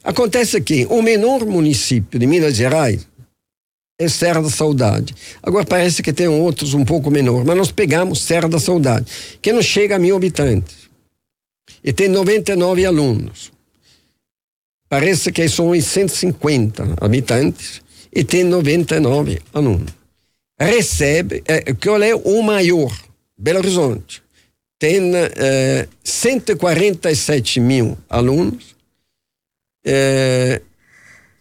acontece 0.04 0.60
que 0.62 0.86
o 0.90 1.02
menor 1.02 1.46
município 1.46 2.20
de 2.20 2.28
Minas 2.28 2.56
Gerais 2.56 3.08
é 3.98 4.10
Serra 4.10 4.42
da 4.42 4.50
Saudade. 4.50 5.16
Agora 5.42 5.66
parece 5.66 6.04
que 6.04 6.12
tem 6.12 6.28
outros 6.28 6.74
um 6.74 6.84
pouco 6.84 7.10
menor, 7.10 7.46
mas 7.46 7.56
nós 7.56 7.72
pegamos 7.72 8.22
Serra 8.22 8.50
da 8.50 8.60
Saudade, 8.60 9.06
que 9.42 9.54
não 9.54 9.62
chega 9.62 9.96
a 9.96 10.00
mil 10.00 10.16
habitantes. 10.16 10.90
E 11.84 11.94
tem 11.94 12.10
99 12.10 12.86
alunos. 12.86 13.53
Parece 14.94 15.32
que 15.32 15.50
são 15.50 15.74
150 15.74 16.98
habitantes 17.02 17.82
e 18.14 18.24
tem 18.24 18.44
99 18.44 19.42
alunos. 19.52 19.92
Recebe, 20.56 21.42
é, 21.48 21.74
qual 21.74 22.04
é 22.04 22.14
o 22.14 22.44
maior? 22.44 22.96
Belo 23.36 23.58
Horizonte 23.58 24.22
tem 24.78 25.02
eh, 25.16 25.88
147 26.04 27.60
mil 27.60 27.98
alunos 28.08 28.76
eh, 29.84 30.62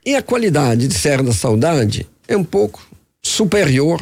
e 0.03 0.15
a 0.15 0.23
qualidade 0.23 0.89
de 0.89 0.95
Serra 0.95 1.23
da 1.23 1.35
Saudade 1.35 2.09
é 2.27 2.35
um 2.35 2.45
pouco 2.45 2.83
superior 3.23 4.01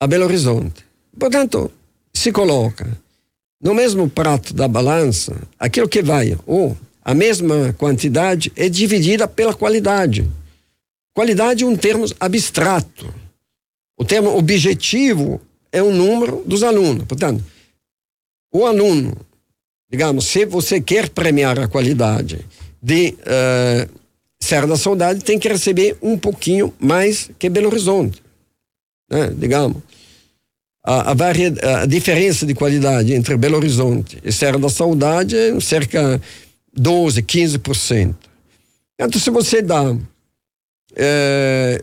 a 0.00 0.06
Belo 0.06 0.24
Horizonte. 0.24 0.86
Portanto, 1.18 1.70
se 2.14 2.32
coloca 2.32 2.88
no 3.62 3.74
mesmo 3.74 4.08
prato 4.08 4.54
da 4.54 4.66
balança 4.66 5.36
aquilo 5.58 5.86
que 5.86 6.02
vai, 6.02 6.34
ou 6.46 6.74
a 7.02 7.14
mesma 7.14 7.72
quantidade 7.74 8.52
é 8.56 8.68
dividida 8.68 9.26
pela 9.26 9.54
qualidade. 9.54 10.28
Qualidade 11.14 11.64
é 11.64 11.66
um 11.66 11.76
termo 11.76 12.04
abstrato. 12.20 13.12
O 13.98 14.04
termo 14.04 14.36
objetivo 14.36 15.40
é 15.72 15.82
o 15.82 15.92
número 15.92 16.42
dos 16.46 16.62
alunos. 16.62 17.04
Portanto, 17.04 17.42
o 18.52 18.64
aluno, 18.64 19.16
digamos, 19.90 20.26
se 20.26 20.46
você 20.46 20.80
quer 20.80 21.08
premiar 21.10 21.58
a 21.58 21.68
qualidade 21.68 22.44
de 22.82 23.16
uh, 23.20 23.98
Serra 24.40 24.66
da 24.66 24.76
Saudade, 24.76 25.24
tem 25.24 25.38
que 25.38 25.48
receber 25.48 25.96
um 26.00 26.16
pouquinho 26.16 26.72
mais 26.78 27.30
que 27.38 27.50
Belo 27.50 27.68
Horizonte. 27.68 28.22
Né? 29.10 29.32
Digamos, 29.36 29.82
a, 30.84 31.12
a, 31.12 31.82
a, 31.82 31.86
diferença 31.86 32.46
de 32.46 32.54
qualidade 32.54 33.12
entre 33.12 33.36
Belo 33.36 33.56
Horizonte 33.56 34.18
e 34.24 34.32
Serra 34.32 34.58
da 34.58 34.68
Saudade 34.68 35.36
é 35.36 35.60
cerca 35.60 36.20
12, 36.76 37.22
15%. 37.22 38.14
Então, 39.00 39.20
se 39.20 39.30
você 39.30 39.62
dá 39.62 39.96
é, 40.96 41.82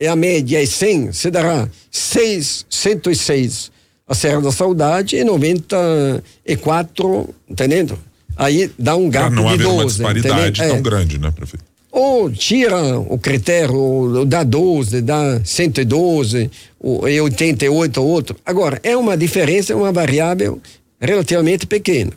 é 0.00 0.08
a 0.08 0.16
média 0.16 0.60
é 0.62 0.66
100, 0.66 1.12
você 1.12 1.30
dará 1.30 1.68
6, 1.90 2.66
106 2.68 3.70
a 4.06 4.14
Serra 4.14 4.42
da 4.42 4.52
Saudade 4.52 5.16
e 5.16 5.24
94, 5.24 7.34
entendendo? 7.48 7.98
Aí 8.36 8.70
dá 8.78 8.94
um 8.96 9.08
gap 9.08 9.28
Pra 9.28 9.36
não 9.36 9.44
de 9.48 9.54
haver 9.54 9.64
12. 9.64 10.02
uma 10.02 10.12
disparidade 10.12 10.60
entendeu? 10.60 10.68
tão 10.68 10.76
É. 10.78 10.82
grande, 10.82 11.18
né, 11.18 11.30
prefeito? 11.30 11.64
Ou 11.90 12.30
tira 12.30 12.98
o 12.98 13.16
critério, 13.16 13.74
ou 13.76 14.26
dá 14.26 14.42
12, 14.42 15.00
dá 15.00 15.40
112, 15.44 16.50
ou 16.80 17.08
e 17.08 17.18
88 17.20 18.02
ou 18.02 18.08
outro. 18.08 18.36
Agora, 18.44 18.80
é 18.82 18.96
uma 18.96 19.16
diferença, 19.16 19.72
é 19.72 19.76
uma 19.76 19.92
variável 19.92 20.60
relativamente 21.00 21.66
pequena. 21.68 22.10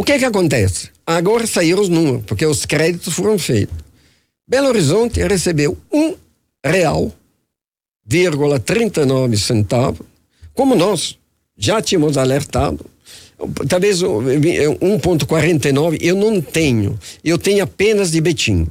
O 0.00 0.04
que 0.04 0.16
que 0.16 0.24
acontece? 0.24 0.90
Agora 1.04 1.44
saíram 1.44 1.82
os 1.82 1.88
números, 1.88 2.22
porque 2.24 2.46
os 2.46 2.64
créditos 2.64 3.14
foram 3.14 3.36
feitos. 3.36 3.76
Belo 4.48 4.68
Horizonte 4.68 5.20
recebeu 5.26 5.76
um 5.92 6.14
real, 6.64 7.12
vírgula 8.06 8.60
39 8.60 9.36
centavos, 9.36 10.06
como 10.54 10.76
nós 10.76 11.18
já 11.56 11.82
tínhamos 11.82 12.16
alertado, 12.16 12.86
talvez 13.68 14.00
o- 14.02 14.20
um 14.80 14.98
1,49 15.00 15.98
eu 16.00 16.14
não 16.14 16.40
tenho, 16.40 16.96
eu 17.24 17.36
tenho 17.36 17.64
apenas 17.64 18.12
de 18.12 18.20
Betim. 18.20 18.68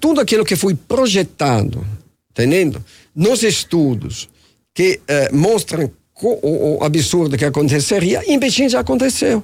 Tudo 0.00 0.20
aquilo 0.20 0.44
que 0.44 0.56
foi 0.56 0.74
projetado, 0.74 1.86
entendendo? 2.32 2.84
Nos 3.14 3.44
estudos 3.44 4.28
que 4.74 5.00
eh, 5.06 5.30
mostram 5.32 5.88
o, 6.20 6.78
o 6.80 6.84
absurdo 6.84 7.36
que 7.38 7.44
aconteceria, 7.44 8.22
em 8.26 8.38
Betim 8.40 8.68
já 8.68 8.80
aconteceu. 8.80 9.42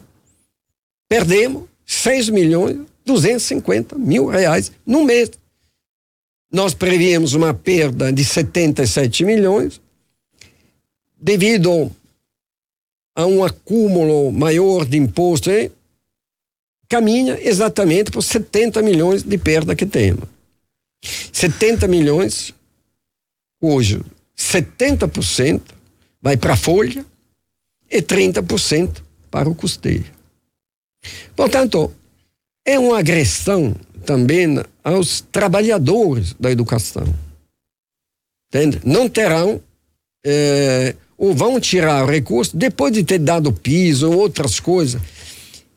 Perdemos 1.10 1.68
6 1.84 2.28
milhões 2.28 2.86
250 3.04 3.98
mil 3.98 4.26
reais 4.26 4.70
no 4.86 5.04
mês. 5.04 5.32
Nós 6.52 6.72
prevíamos 6.72 7.34
uma 7.34 7.52
perda 7.52 8.12
de 8.12 8.24
77 8.24 9.24
milhões 9.24 9.80
devido 11.20 11.90
a 13.16 13.26
um 13.26 13.44
acúmulo 13.44 14.30
maior 14.30 14.86
de 14.86 14.96
imposto, 14.96 15.50
hein? 15.50 15.72
caminha 16.88 17.38
exatamente 17.40 18.12
por 18.12 18.22
70 18.22 18.80
milhões 18.80 19.24
de 19.24 19.36
perda 19.36 19.74
que 19.74 19.86
temos. 19.86 20.28
70 21.32 21.88
milhões, 21.88 22.54
hoje, 23.60 24.00
70% 24.36 25.60
vai 26.22 26.36
para 26.36 26.54
a 26.54 26.56
folha 26.56 27.04
e 27.90 28.00
30% 28.00 29.02
para 29.28 29.48
o 29.48 29.54
custeio. 29.54 30.19
Portanto, 31.34 31.92
é 32.64 32.78
uma 32.78 32.98
agressão 32.98 33.74
também 34.04 34.62
aos 34.82 35.20
trabalhadores 35.20 36.34
da 36.38 36.50
educação. 36.50 37.04
Entende? 38.48 38.80
Não 38.84 39.08
terão 39.08 39.60
eh, 40.24 40.94
ou 41.16 41.34
vão 41.34 41.60
tirar 41.60 42.08
recurso 42.08 42.56
depois 42.56 42.92
de 42.92 43.04
ter 43.04 43.18
dado 43.18 43.52
piso 43.52 44.10
ou 44.10 44.18
outras 44.18 44.58
coisas. 44.58 45.00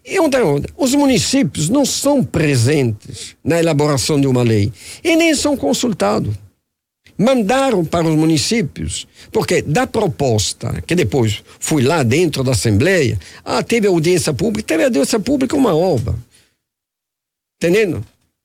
E 0.06 0.20
outra 0.20 0.42
os 0.76 0.94
municípios 0.96 1.70
não 1.70 1.86
são 1.86 2.24
presentes 2.24 3.36
na 3.44 3.60
elaboração 3.60 4.20
de 4.20 4.28
uma 4.28 4.44
lei 4.44 4.72
e 5.04 5.16
nem 5.16 5.34
são 5.36 5.56
consultados. 5.56 6.36
Mandaram 7.18 7.86
para 7.86 8.08
os 8.08 8.16
municípios, 8.16 9.08
porque 9.32 9.62
da 9.62 9.86
proposta, 9.86 10.82
que 10.86 10.96
depois 10.96 11.44
fui 11.60 11.84
lá 11.84 12.02
dentro 12.02 12.44
da 12.44 12.52
Assembleia, 12.52 13.20
ah, 13.46 13.62
teve 13.62 13.88
audiência 13.88 14.34
pública, 14.34 14.68
teve 14.68 14.84
audiência 14.86 15.20
pública 15.20 15.56
uma 15.56 15.76
obra. 15.76 16.16
Entendendo? 17.58 18.04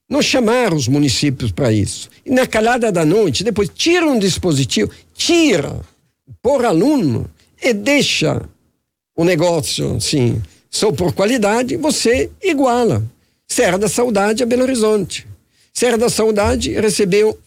Não 0.08 0.22
chamaram 0.22 0.76
os 0.76 0.88
municípios 0.88 1.50
para 1.50 1.72
isso. 1.72 2.08
E 2.24 2.31
na 2.31 2.46
calada 2.46 2.90
da 2.90 3.04
noite, 3.04 3.44
depois 3.44 3.68
tira 3.74 4.07
um 4.07 4.18
dispositivo, 4.18 4.90
tira 5.14 5.81
por 6.42 6.64
aluno 6.64 7.28
e 7.62 7.72
deixa 7.72 8.42
o 9.16 9.24
negócio 9.24 9.96
assim, 9.96 10.40
só 10.70 10.92
por 10.92 11.12
qualidade, 11.12 11.76
você 11.76 12.31
iguala. 12.42 13.04
Serra 13.46 13.78
da 13.78 13.88
Saudade 13.88 14.42
a 14.42 14.46
Belo 14.46 14.62
Horizonte. 14.62 15.26
Serra 15.72 15.96
da 15.96 16.09
Saudade 16.09 16.72
recebeu, 16.72 17.38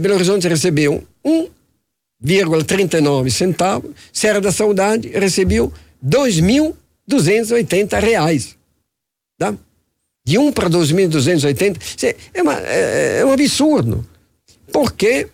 Belo 0.00 0.14
Horizonte 0.14 0.48
recebeu 0.48 1.04
1,39 1.24 3.30
centavos, 3.30 3.90
Serra 4.12 4.40
da 4.40 4.50
Saudade 4.52 5.08
recebeu 5.08 5.72
2.280 6.04 8.00
reais. 8.00 8.56
Tá? 9.38 9.54
De 10.26 10.38
1 10.38 10.52
para 10.52 10.70
2.280, 10.70 11.76
Cê- 11.96 12.16
é, 12.32 12.40
é, 12.40 13.18
é 13.20 13.26
um 13.26 13.32
absurdo. 13.32 14.06
Porque 14.72 15.28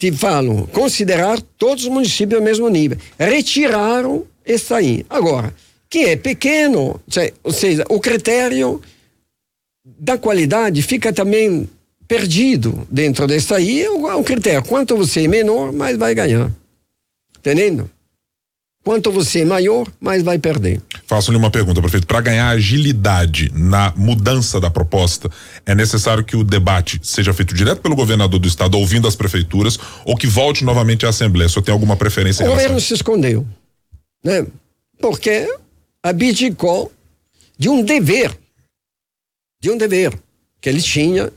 te 0.00 0.10
falo, 0.12 0.66
considerar 0.68 1.38
todos 1.58 1.84
os 1.84 1.90
municípios 1.90 2.38
ao 2.40 2.44
mesmo 2.44 2.68
nível. 2.70 2.96
Retiraram 3.18 4.26
isso 4.46 4.72
aí. 4.74 5.04
Agora, 5.10 5.54
que 5.90 5.98
é 6.06 6.16
pequeno, 6.16 6.98
ou 7.44 7.52
seja, 7.52 7.84
o 7.90 8.00
critério 8.00 8.80
da 9.84 10.16
qualidade 10.16 10.80
fica 10.82 11.12
também 11.12 11.68
perdido 12.10 12.88
dentro 12.90 13.24
dessa 13.28 13.54
aí. 13.54 13.82
É 13.82 13.88
o, 13.88 14.18
o 14.18 14.24
critério. 14.24 14.64
Quanto 14.64 14.96
você 14.96 15.26
é 15.26 15.28
menor, 15.28 15.72
mais 15.72 15.96
vai 15.96 16.12
ganhar. 16.12 16.50
Entendendo? 17.38 17.88
Quanto 18.82 19.12
você 19.12 19.42
é 19.42 19.44
maior, 19.44 19.86
mais 20.00 20.20
vai 20.20 20.36
perder. 20.36 20.82
Faço-lhe 21.06 21.36
uma 21.36 21.52
pergunta, 21.52 21.80
prefeito. 21.80 22.08
Para 22.08 22.20
ganhar 22.20 22.48
agilidade 22.48 23.52
na 23.54 23.92
mudança 23.96 24.58
da 24.58 24.68
proposta, 24.68 25.30
é 25.64 25.72
necessário 25.72 26.24
que 26.24 26.34
o 26.34 26.42
debate 26.42 26.98
seja 27.00 27.32
feito 27.32 27.54
direto 27.54 27.80
pelo 27.80 27.94
governador 27.94 28.40
do 28.40 28.48
estado, 28.48 28.76
ouvindo 28.76 29.06
as 29.06 29.14
prefeituras, 29.14 29.78
ou 30.04 30.16
que 30.16 30.26
volte 30.26 30.64
novamente 30.64 31.06
à 31.06 31.10
Assembleia? 31.10 31.46
O 31.46 31.50
senhor 31.50 31.62
tem 31.62 31.72
alguma 31.72 31.94
preferência 31.94 32.44
O 32.44 32.48
a 32.48 32.50
governo 32.50 32.78
isso? 32.78 32.88
se 32.88 32.94
escondeu, 32.94 33.46
né? 34.24 34.44
Porque 34.98 35.46
abdicou 36.02 36.90
de 37.56 37.68
um 37.68 37.84
dever, 37.84 38.36
de 39.62 39.70
um 39.70 39.76
dever 39.76 40.18
que 40.60 40.68
ele 40.68 40.80
tinha 40.80 41.30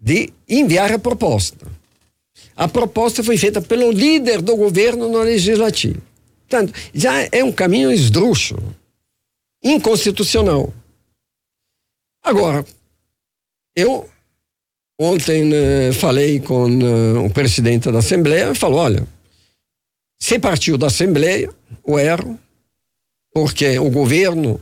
de 0.00 0.32
enviar 0.48 0.92
a 0.92 0.98
proposta. 0.98 1.66
A 2.56 2.66
proposta 2.68 3.22
foi 3.22 3.36
feita 3.36 3.60
pelo 3.60 3.90
líder 3.90 4.40
do 4.40 4.56
governo 4.56 5.08
no 5.08 5.22
legislativo. 5.22 6.00
Portanto, 6.48 6.72
já 6.92 7.28
é 7.30 7.44
um 7.44 7.52
caminho 7.52 7.92
esdrúxulo, 7.92 8.74
inconstitucional. 9.62 10.72
Agora, 12.22 12.64
eu 13.76 14.08
ontem 14.98 15.50
eh, 15.54 15.92
falei 15.92 16.40
com 16.40 16.66
eh, 16.68 17.18
o 17.24 17.30
presidente 17.30 17.90
da 17.90 18.00
Assembleia 18.00 18.50
e 18.50 18.54
falou, 18.54 18.80
olha, 18.80 19.06
se 20.18 20.38
partiu 20.38 20.76
da 20.76 20.88
Assembleia 20.88 21.48
o 21.82 21.98
erro, 21.98 22.38
porque 23.32 23.78
o 23.78 23.90
governo 23.90 24.60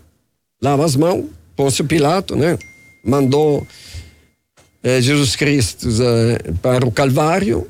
lava 0.62 0.84
as 0.84 0.94
mãos, 0.94 1.26
Pôncio 1.56 1.84
Pilato, 1.84 2.36
né? 2.36 2.56
Mandou 3.04 3.66
eh, 4.88 5.02
Jesus 5.02 5.36
Cristo 5.36 5.88
eh, 5.88 6.52
para 6.62 6.86
o 6.86 6.90
Calvário, 6.90 7.66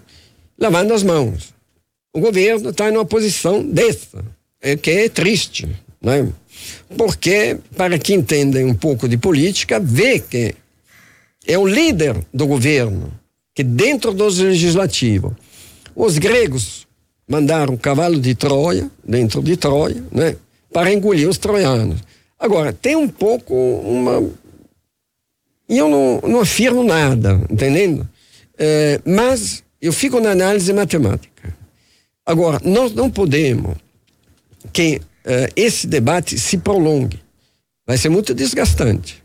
lavando 0.59 0.95
as 0.95 1.03
mãos. 1.03 1.53
O 2.13 2.21
governo 2.21 2.71
está 2.71 2.91
numa 2.91 3.05
posição 3.05 3.63
dessa, 3.63 4.25
é, 4.61 4.77
que 4.77 4.91
é 4.91 5.09
triste, 5.09 5.69
né? 6.01 6.29
Porque, 6.97 7.59
para 7.77 7.99
quem 7.99 8.19
entende 8.19 8.63
um 8.63 8.75
pouco 8.75 9.09
de 9.09 9.17
política, 9.17 9.81
vê 9.81 10.19
que 10.19 10.55
é 11.47 11.59
o 11.59 11.67
líder 11.67 12.17
do 12.33 12.47
governo 12.47 13.13
que 13.55 13.65
dentro 13.65 14.13
do 14.13 14.25
legislativo 14.29 15.37
os 15.95 16.19
gregos 16.19 16.87
mandaram 17.27 17.75
um 17.75 17.77
cavalo 17.77 18.21
de 18.21 18.35
Troia 18.35 18.91
dentro 19.05 19.43
de 19.43 19.57
Troia, 19.57 20.03
né, 20.13 20.37
para 20.73 20.93
engolir 20.93 21.29
os 21.29 21.39
troianos. 21.39 22.01
Agora 22.39 22.73
tem 22.73 22.95
um 22.95 23.09
pouco 23.09 23.55
uma 23.55 24.23
e 25.69 25.79
eu 25.79 25.89
não, 25.89 26.21
não 26.23 26.41
afirmo 26.41 26.83
nada, 26.83 27.41
entendendo? 27.51 28.09
Eh, 28.59 29.01
mas 29.05 29.63
eu 29.81 29.93
fico 29.93 30.21
na 30.21 30.31
análise 30.31 30.73
matemática. 30.73 31.55
Agora 32.25 32.61
nós 32.65 32.93
não 32.93 33.11
podemos 33.11 33.77
que 34.73 35.01
eh, 35.25 35.51
esse 35.55 35.87
debate 35.87 36.39
se 36.39 36.59
prolongue. 36.59 37.21
Vai 37.87 37.97
ser 37.99 38.09
muito 38.09 38.35
desgastante 38.35 39.23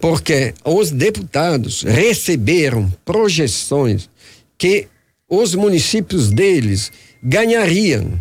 porque 0.00 0.54
os 0.64 0.90
deputados 0.90 1.82
receberam 1.82 2.90
projeções 3.04 4.08
que 4.56 4.88
os 5.28 5.54
municípios 5.54 6.30
deles 6.30 6.90
ganhariam, 7.22 8.18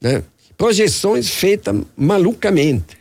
né? 0.00 0.22
projeções 0.56 1.30
feitas 1.30 1.74
malucamente. 1.96 2.98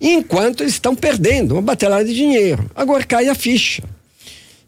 Enquanto 0.00 0.62
eles 0.62 0.74
estão 0.74 0.94
perdendo 0.96 1.52
uma 1.52 1.62
batalha 1.62 2.04
de 2.04 2.14
dinheiro. 2.14 2.70
Agora 2.74 3.04
cai 3.04 3.28
a 3.28 3.34
ficha. 3.34 3.82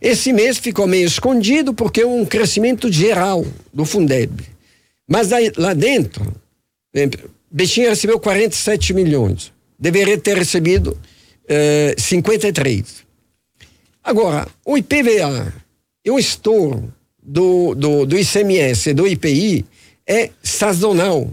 Esse 0.00 0.32
mês 0.32 0.58
ficou 0.58 0.86
meio 0.86 1.06
escondido 1.06 1.72
porque 1.72 2.02
é 2.02 2.06
um 2.06 2.26
crescimento 2.26 2.90
geral 2.92 3.46
do 3.72 3.84
Fundeb. 3.84 4.42
Mas 5.08 5.30
lá 5.56 5.72
dentro, 5.72 6.34
Betinha 7.50 7.90
recebeu 7.90 8.18
47 8.18 8.92
milhões 8.92 9.52
deveria 9.82 10.16
ter 10.16 10.38
recebido 10.38 10.96
eh, 11.48 11.96
53. 11.98 13.02
Agora, 14.04 14.46
o 14.64 14.78
IPVA 14.78 15.52
e 16.04 16.10
o 16.10 16.20
estouro 16.20 16.94
do, 17.20 17.74
do, 17.74 18.06
do 18.06 18.16
ICMS 18.16 18.90
e 18.90 18.94
do 18.94 19.08
IPI 19.08 19.64
é 20.06 20.30
sazonal. 20.40 21.28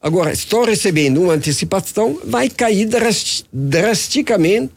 Agora, 0.00 0.32
estou 0.32 0.64
recebendo 0.64 1.20
uma 1.20 1.34
antecipação, 1.34 2.20
vai 2.24 2.48
cair 2.48 2.88
drasticamente 3.52 4.74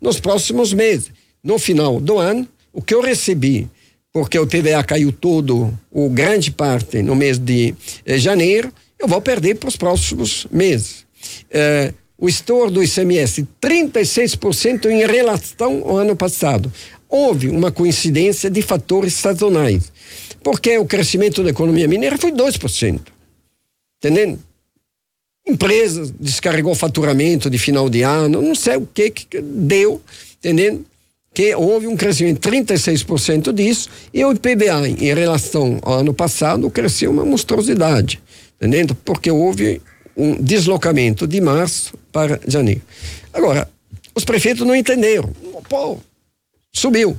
nos 0.00 0.20
próximos 0.20 0.74
meses. 0.74 1.10
No 1.42 1.58
final 1.58 1.98
do 2.00 2.18
ano, 2.18 2.46
o 2.72 2.82
que 2.82 2.94
eu 2.94 3.00
recebi, 3.00 3.68
porque 4.12 4.38
o 4.38 4.44
IPVA 4.44 4.84
caiu 4.84 5.10
todo, 5.10 5.76
ou 5.90 6.10
grande 6.10 6.50
parte, 6.50 7.02
no 7.02 7.16
mês 7.16 7.38
de 7.38 7.74
eh, 8.04 8.18
janeiro, 8.18 8.72
eu 8.98 9.08
vou 9.08 9.20
perder 9.22 9.54
para 9.56 9.68
os 9.68 9.76
próximos 9.76 10.46
meses. 10.50 11.06
Eh, 11.50 11.94
o 12.18 12.28
estouro 12.28 12.70
do 12.70 12.82
ICMS, 12.82 13.46
36% 13.60 14.86
em 14.86 15.06
relação 15.06 15.82
ao 15.84 15.98
ano 15.98 16.16
passado. 16.16 16.70
Houve 17.08 17.48
uma 17.48 17.70
coincidência 17.70 18.50
de 18.50 18.60
fatores 18.60 19.14
sazonais, 19.14 19.90
porque 20.42 20.76
o 20.76 20.84
crescimento 20.84 21.42
da 21.42 21.50
economia 21.50 21.88
mineira 21.88 22.18
foi 22.18 22.32
2%. 22.32 23.00
Entendendo? 23.98 24.38
Empresas 25.48 26.10
descarregou 26.10 26.74
faturamento 26.74 27.48
de 27.48 27.58
final 27.58 27.88
de 27.88 28.02
ano, 28.02 28.42
não 28.42 28.54
sei 28.54 28.76
o 28.76 28.86
que 28.86 29.10
que 29.10 29.40
deu, 29.40 30.02
entendendo? 30.38 30.84
Que 31.32 31.54
houve 31.54 31.86
um 31.86 31.96
crescimento 31.96 32.40
de 32.40 32.56
36% 32.56 33.52
disso 33.52 33.88
e 34.12 34.22
o 34.24 34.32
IPVA 34.32 34.86
em 34.88 35.14
relação 35.14 35.78
ao 35.80 36.00
ano 36.00 36.12
passado 36.12 36.70
cresceu 36.70 37.10
uma 37.10 37.24
monstruosidade, 37.24 38.20
entendendo? 38.56 38.94
Porque 38.94 39.30
houve 39.30 39.80
um 40.14 40.34
deslocamento 40.34 41.26
de 41.26 41.40
março 41.40 41.94
para 42.12 42.38
janeiro. 42.46 42.82
Agora, 43.32 43.70
os 44.14 44.24
prefeitos 44.24 44.66
não 44.66 44.74
entenderam. 44.74 45.32
Pô, 45.68 45.96
subiu. 46.72 47.16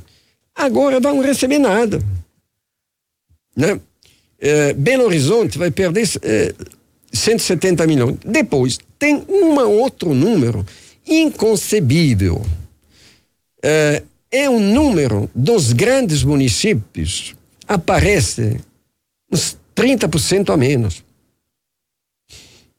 Agora 0.53 0.99
vão 0.99 1.21
receber 1.21 1.57
nada. 1.57 1.99
Né? 3.55 3.79
É, 4.37 4.73
Belo 4.73 5.05
Horizonte 5.05 5.57
vai 5.57 5.71
perder 5.71 6.07
é, 6.21 6.53
170 7.11 7.87
milhões. 7.87 8.17
Depois, 8.23 8.77
tem 8.97 9.23
um 9.27 9.59
outro 9.59 10.13
número 10.13 10.65
inconcebível. 11.05 12.45
É, 13.63 14.03
é 14.31 14.49
um 14.49 14.59
número 14.59 15.29
dos 15.33 15.73
grandes 15.73 16.23
municípios, 16.23 17.35
aparece 17.67 18.59
uns 19.31 19.57
30% 19.75 20.53
a 20.53 20.57
menos. 20.57 21.03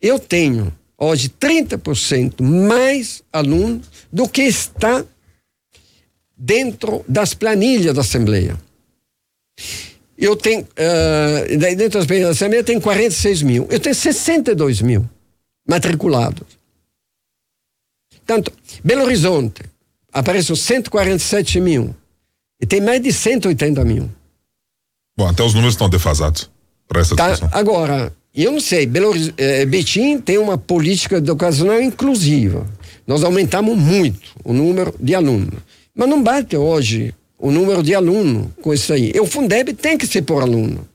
Eu 0.01 0.19
tenho 0.19 0.73
hoje 0.97 1.29
30% 1.29 2.43
mais 2.43 3.23
alunos 3.33 3.87
do 4.13 4.29
que 4.29 4.43
está 4.43 5.05
dentro 6.37 7.05
das 7.07 7.35
planilhas 7.35 7.95
da 7.95 8.01
Assembleia. 8.01 8.59
Eu 10.21 10.37
tenho, 10.37 10.61
uh, 10.61 11.59
dentro 11.59 11.99
das 11.99 12.07
planilhas 12.07 12.29
da 12.29 12.33
Assembleia, 12.33 12.63
tem 12.63 12.79
46 12.79 13.43
mil. 13.43 13.67
Eu 13.71 13.81
tenho 13.81 13.95
62 13.95 14.83
mil 14.83 15.09
matriculados. 15.67 16.47
Tanto, 18.27 18.53
Belo 18.85 19.05
Horizonte, 19.05 19.63
aparecem 20.13 20.55
147 20.55 21.59
mil. 21.59 21.97
E 22.61 22.67
tem 22.67 22.83
mais 22.83 23.01
de 23.01 23.11
180 23.11 23.83
mil. 23.85 24.11
Bom, 25.17 25.27
até 25.27 25.43
os 25.43 25.55
números 25.55 25.75
estão 25.75 25.89
defasados 25.89 26.51
para 26.87 27.01
essa 27.01 27.17
tá, 27.17 27.37
Agora, 27.53 28.13
e 28.35 28.45
eu 28.45 28.53
não 28.53 28.61
sei, 28.61 28.85
Belo, 28.85 29.15
eh, 29.39 29.65
Betim 29.65 30.19
tem 30.19 30.37
uma 30.37 30.59
política 30.59 31.17
educacional 31.17 31.81
inclusiva. 31.81 32.67
Nós 33.07 33.25
aumentamos 33.25 33.77
muito 33.77 34.21
o 34.45 34.53
número 34.53 34.95
de 35.01 35.15
alunos. 35.15 35.59
Mas 35.95 36.09
não 36.09 36.23
bate 36.23 36.57
hoje 36.57 37.15
o 37.41 37.51
número 37.51 37.83
de 37.83 37.95
alunos 37.95 38.49
com 38.61 38.73
isso 38.73 38.93
aí. 38.93 39.11
E 39.15 39.19
o 39.19 39.27
Fundeb 39.27 39.73
tem 39.73 39.97
que 39.97 40.07
ser 40.07 40.23
por 40.23 40.43
aluno. 40.43 40.87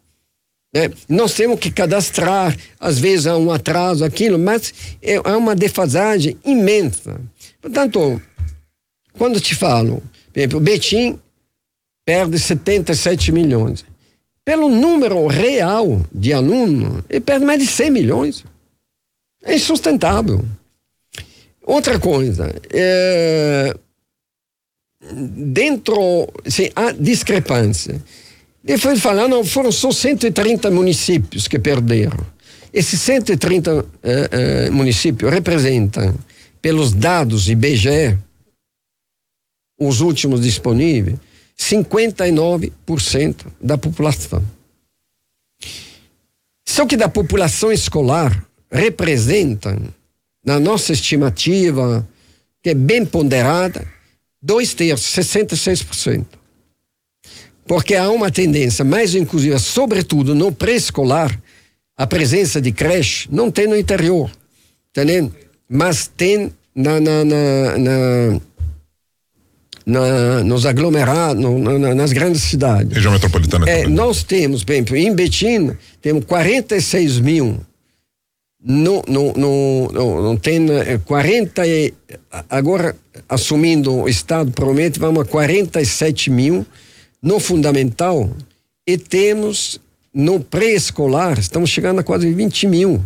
Né? 0.74 0.92
Nós 1.10 1.34
temos 1.34 1.60
que 1.60 1.72
cadastrar, 1.72 2.56
às 2.80 3.00
vezes 3.00 3.28
há 3.28 3.36
um 3.38 3.52
atraso, 3.52 4.06
aquilo, 4.06 4.38
mas 4.38 4.74
é, 5.02 5.16
há 5.16 5.36
uma 5.38 5.56
defasagem 5.56 6.38
imensa. 6.46 7.20
Portanto, 7.62 8.22
quando 9.18 9.42
te 9.42 9.56
falo, 9.56 10.04
por 10.32 10.40
exemplo, 10.40 10.60
Betim 10.60 11.20
perde 12.06 12.38
77 12.38 13.32
milhões 13.32 13.84
pelo 14.46 14.70
número 14.70 15.26
real 15.26 16.06
de 16.14 16.32
alunos, 16.32 17.04
ele 17.10 17.20
perde 17.20 17.44
mais 17.44 17.60
de 17.60 17.66
100 17.66 17.90
milhões. 17.90 18.46
É 19.44 19.56
insustentável. 19.56 20.46
Outra 21.64 22.00
coisa, 22.00 22.54
é, 22.72 23.76
dentro, 25.14 26.28
se 26.48 26.72
há 26.76 26.92
discrepância. 26.92 28.02
Depois 28.64 28.96
de 28.96 29.02
falar, 29.02 29.28
não, 29.28 29.44
foram 29.44 29.72
só 29.72 29.92
130 29.92 30.72
municípios 30.72 31.48
que 31.48 31.60
perderam. 31.60 32.26
Esses 32.74 33.00
130 33.02 33.86
é, 34.02 34.30
é, 34.32 34.70
municípios 34.70 35.32
representam, 35.32 36.16
pelos 36.62 36.94
dados 36.94 37.48
IBGE, 37.48 38.18
os 39.80 40.02
últimos 40.02 40.42
disponíveis, 40.42 41.18
59% 41.58 43.46
da 43.62 43.78
população. 43.78 44.44
Só 46.68 46.86
que 46.86 46.98
da 46.98 47.08
população 47.08 47.72
escolar 47.72 48.46
representam, 48.72 49.80
na 50.44 50.60
nossa 50.60 50.92
estimativa, 50.92 52.08
que 52.62 52.72
é 52.72 52.74
bem 52.74 53.06
ponderada, 53.06 53.88
dois 54.46 54.76
terços, 54.76 55.12
66%. 55.16 56.24
Porque 57.68 57.96
há 57.96 58.10
uma 58.12 58.30
tendência 58.30 58.86
mais 58.86 59.16
inclusiva, 59.16 59.58
sobretudo 59.58 60.36
no 60.36 60.52
pré-escolar, 60.52 61.42
a 61.98 62.06
presença 62.06 62.62
de 62.62 62.72
creche 62.72 63.28
não 63.32 63.50
tem 63.50 63.68
no 63.68 63.76
interior, 63.76 64.30
entendendo? 64.92 65.34
Mas 65.68 66.08
tem 66.08 66.54
na, 66.76 67.00
na, 67.00 67.26
na, 67.26 67.78
na 67.78 68.42
na, 69.86 70.44
nos 70.44 70.66
aglomerados, 70.66 71.42
no, 71.42 71.60
na, 71.78 71.94
nas 71.94 72.12
grandes 72.12 72.42
cidades. 72.42 72.92
Região 72.92 73.14
metropolitana. 73.14 73.70
É, 73.70 73.88
nós 73.88 74.24
temos, 74.24 74.64
bem, 74.64 74.84
em 74.96 75.14
Betim, 75.14 75.78
temos 76.02 76.26
46 76.26 77.20
mil. 77.20 77.60
No, 78.68 79.04
no, 79.08 79.32
no, 79.34 80.22
não 80.24 80.36
tem 80.36 80.66
40 81.06 81.68
e, 81.68 81.94
agora 82.50 82.96
assumindo 83.30 83.94
o 83.94 84.10
Estado 84.10 84.52
promete 84.52 85.00
vamos 85.00 85.22
a 85.22 85.26
47 85.26 86.32
mil 86.32 86.66
no 87.22 87.40
fundamental 87.40 88.28
e 88.88 88.98
temos 88.98 89.80
no 90.12 90.40
pré-escolar 90.40 91.38
estamos 91.38 91.70
chegando 91.70 92.00
a 92.00 92.04
quase 92.04 92.34
20 92.34 92.66
mil 92.66 93.04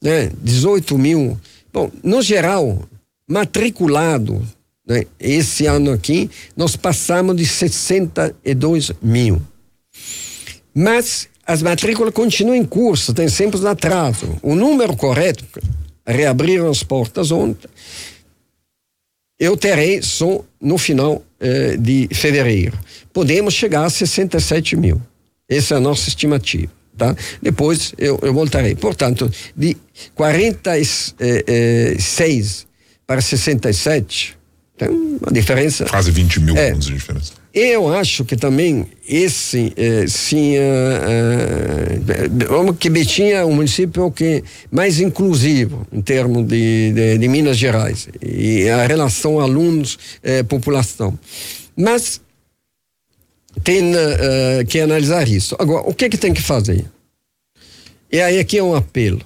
né 0.00 0.30
18 0.40 0.96
mil 0.96 1.36
bom 1.72 1.90
no 2.04 2.22
geral 2.22 2.80
matriculado 3.26 4.40
né? 4.90 5.04
Esse 5.20 5.66
ano 5.66 5.92
aqui, 5.92 6.28
nós 6.56 6.74
passamos 6.74 7.36
de 7.36 7.46
62 7.46 8.90
mil. 9.00 9.40
Mas 10.74 11.28
as 11.50 11.62
matrículas 11.62 12.14
continuam 12.14 12.56
em 12.56 12.64
curso, 12.64 13.12
tem 13.12 13.28
sempre 13.28 13.58
um 13.60 13.66
atraso. 13.66 14.38
O 14.40 14.54
número 14.54 14.96
correto, 14.96 15.44
reabriram 16.06 16.70
as 16.70 16.84
portas 16.84 17.32
ontem, 17.32 17.68
eu 19.38 19.56
terei 19.56 20.00
só 20.00 20.44
no 20.60 20.78
final 20.78 21.24
eh, 21.40 21.76
de 21.76 22.08
fevereiro. 22.12 22.78
Podemos 23.12 23.54
chegar 23.54 23.84
a 23.84 23.90
67 23.90 24.76
mil. 24.76 25.00
Essa 25.48 25.74
é 25.74 25.76
a 25.78 25.80
nossa 25.80 26.08
estimativa. 26.08 26.70
Tá? 26.96 27.16
Depois 27.42 27.94
eu, 27.98 28.18
eu 28.22 28.32
voltarei. 28.32 28.76
Portanto, 28.76 29.28
de 29.56 29.76
46 30.14 31.16
eh, 31.18 31.44
eh, 31.48 32.66
para 33.06 33.20
67, 33.20 34.38
tem 34.76 34.88
uma 34.88 35.32
diferença. 35.32 35.86
Quase 35.86 36.10
20 36.12 36.40
mil 36.40 36.56
é, 36.56 36.72
de 36.72 36.92
diferença. 36.92 37.39
Eu 37.52 37.92
acho 37.92 38.24
que 38.24 38.36
também 38.36 38.86
esse, 39.08 39.72
eh, 39.76 40.06
sim, 40.06 40.54
uh, 40.56 40.60
uh, 42.68 42.74
que 42.74 42.88
Betim 42.88 43.24
é 43.24 43.44
um 43.44 43.52
município 43.54 44.08
que 44.12 44.44
mais 44.70 45.00
inclusivo 45.00 45.84
em 45.92 46.00
termos 46.00 46.46
de, 46.46 46.92
de, 46.92 47.18
de 47.18 47.28
Minas 47.28 47.56
Gerais 47.56 48.08
e 48.22 48.68
a 48.68 48.86
relação 48.86 49.40
alunos-população. 49.40 51.18
Mas 51.76 52.20
tem 53.64 53.92
que 54.68 54.78
analisar 54.78 55.26
isso. 55.26 55.56
Agora, 55.58 55.88
o 55.88 55.92
que 55.92 56.08
que 56.08 56.16
tem 56.16 56.32
que 56.32 56.40
fazer? 56.40 56.84
E 58.12 58.20
aí 58.20 58.38
aqui 58.38 58.58
é 58.58 58.62
um 58.62 58.76
apelo. 58.76 59.22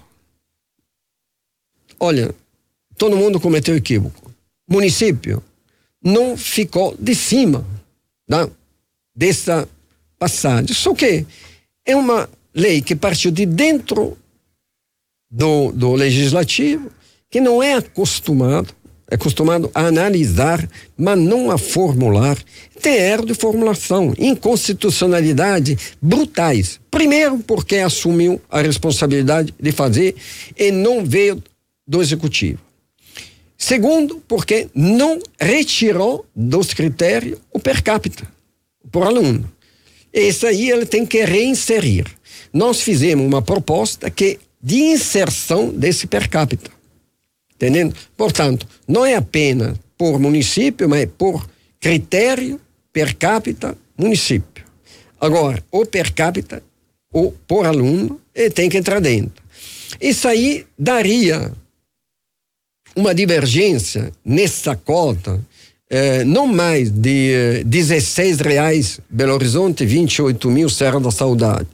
Olha, 2.01 2.35
todo 2.97 3.17
mundo 3.17 3.39
cometeu 3.39 3.77
equívoco 3.77 4.25
município 4.69 5.43
não 6.03 6.37
ficou 6.37 6.97
de 6.99 7.15
cima 7.15 7.67
da, 8.29 8.49
dessa 9.15 9.69
passagem. 10.19 10.75
Só 10.75 10.95
que 10.95 11.27
é 11.87 11.95
uma 11.95 12.29
lei 12.55 12.81
que 12.81 12.95
partiu 12.95 13.31
de 13.31 13.45
dentro 13.45 14.17
do, 15.31 15.73
do 15.73 15.95
legislativo, 15.95 16.91
que 17.31 17.41
não 17.41 17.63
é 17.63 17.75
acostumado, 17.75 18.75
é 19.11 19.17
acostumado 19.17 19.71
a 19.75 19.87
analisar, 19.87 20.69
mas 20.97 21.19
não 21.19 21.51
a 21.51 21.59
formular, 21.59 22.39
tem 22.81 22.95
erro 22.95 23.27
de 23.27 23.35
formulação, 23.35 24.15
inconstitucionalidade 24.17 25.77
brutais. 26.01 26.81
Primeiro, 26.91 27.39
porque 27.41 27.77
assumiu 27.77 28.41
a 28.49 28.63
responsabilidade 28.63 29.53
de 29.61 29.73
fazer 29.73 30.15
e 30.57 30.71
não 30.71 31.05
veio 31.05 31.43
do 31.87 32.01
executivo. 32.01 32.64
Segundo, 33.57 34.23
porque 34.29 34.69
não 34.75 35.21
retirou 35.41 36.27
dos 36.35 36.75
critérios 36.75 37.39
o 37.53 37.59
per 37.59 37.83
capita 37.83 38.27
por 38.91 39.07
aluno. 39.07 39.51
Esse 40.13 40.47
aí 40.47 40.71
ele 40.71 40.87
tem 40.87 41.05
que 41.05 41.25
reinserir. 41.25 42.07
Nós 42.53 42.81
fizemos 42.81 43.27
uma 43.27 43.43
proposta 43.43 44.11
que 44.11 44.39
de 44.63 44.77
inserção 44.77 45.71
desse 45.71 46.07
per 46.07 46.29
capita. 46.29 46.71
Entendendo? 47.55 47.95
Portanto, 48.17 48.67
não 48.87 49.05
é 49.05 49.17
apenas 49.17 49.77
por 49.97 50.19
município, 50.19 50.89
mas 50.89 51.09
por 51.19 51.49
critério 51.81 52.61
per 52.93 53.17
capita 53.17 53.77
município. 53.97 54.65
Agora, 55.21 55.63
o 55.71 55.85
per 55.85 56.13
capita, 56.13 56.63
ou 57.13 57.33
por 57.47 57.67
aluno, 57.67 58.21
ele 58.35 58.51
tem 58.51 58.69
que 58.69 58.77
entrar 58.77 59.01
dentro. 59.01 59.43
Isso 60.01 60.27
aí 60.29 60.67
daria 60.79 61.53
uma 62.97 63.15
divergência 63.15 64.13
nessa 64.25 64.77
cota, 64.77 65.41
eh, 65.91 66.25
não 66.25 66.47
mais 66.47 66.91
de 66.91 67.33
eh, 67.33 67.63
16 67.65 68.41
reais 68.41 69.01
Belo 69.09 69.35
Horizonte, 69.35 69.85
28 69.85 70.51
mil 70.51 70.69
Serra 70.69 71.01
da 71.01 71.11
Saudade 71.11 71.67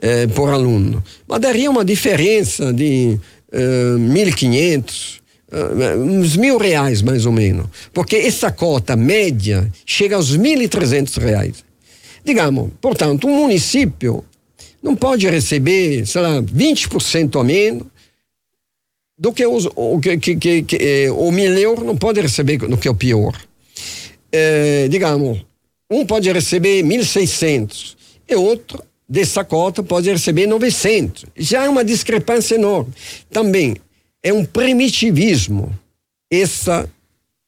eh, 0.00 0.26
por 0.28 0.48
aluno, 0.50 1.02
mas 1.26 1.40
daria 1.40 1.70
uma 1.70 1.84
diferença 1.84 2.72
de 2.72 3.18
eh, 3.52 3.96
1.500, 3.98 5.20
eh, 5.52 5.96
uns 5.96 6.36
mil 6.36 6.56
reais 6.56 7.02
mais 7.02 7.26
ou 7.26 7.32
menos, 7.32 7.66
porque 7.92 8.16
essa 8.16 8.50
cota 8.50 8.96
média 8.96 9.70
chega 9.84 10.16
aos 10.16 10.36
1.300 10.36 11.18
reais. 11.20 11.64
Digamos, 12.24 12.70
portanto, 12.80 13.26
um 13.26 13.42
município 13.42 14.24
não 14.82 14.96
pode 14.96 15.28
receber, 15.28 16.06
sei 16.06 16.22
lá, 16.22 16.40
20% 16.42 17.40
a 17.40 17.44
menos 17.44 17.86
do 19.20 19.34
que 19.34 19.46
os, 19.46 19.68
o 19.76 20.00
que, 20.00 20.16
que, 20.16 20.36
que, 20.36 20.62
que 20.62 20.76
eh, 20.76 21.10
o 21.12 21.30
melhor 21.30 21.84
não 21.84 21.94
pode 21.94 22.18
receber 22.22 22.56
do 22.56 22.78
que 22.78 22.88
o 22.88 22.94
pior. 22.94 23.38
Eh, 24.32 24.88
digamos, 24.90 25.44
um 25.90 26.06
pode 26.06 26.32
receber 26.32 26.82
1.600 26.82 27.96
e 28.26 28.34
outro 28.34 28.82
dessa 29.06 29.44
cota 29.44 29.82
pode 29.82 30.10
receber 30.10 30.46
900. 30.46 31.26
Já 31.36 31.66
é 31.66 31.68
uma 31.68 31.84
discrepância 31.84 32.54
enorme. 32.54 32.94
Também 33.30 33.76
é 34.22 34.32
um 34.32 34.42
primitivismo 34.42 35.70
esse 36.30 36.70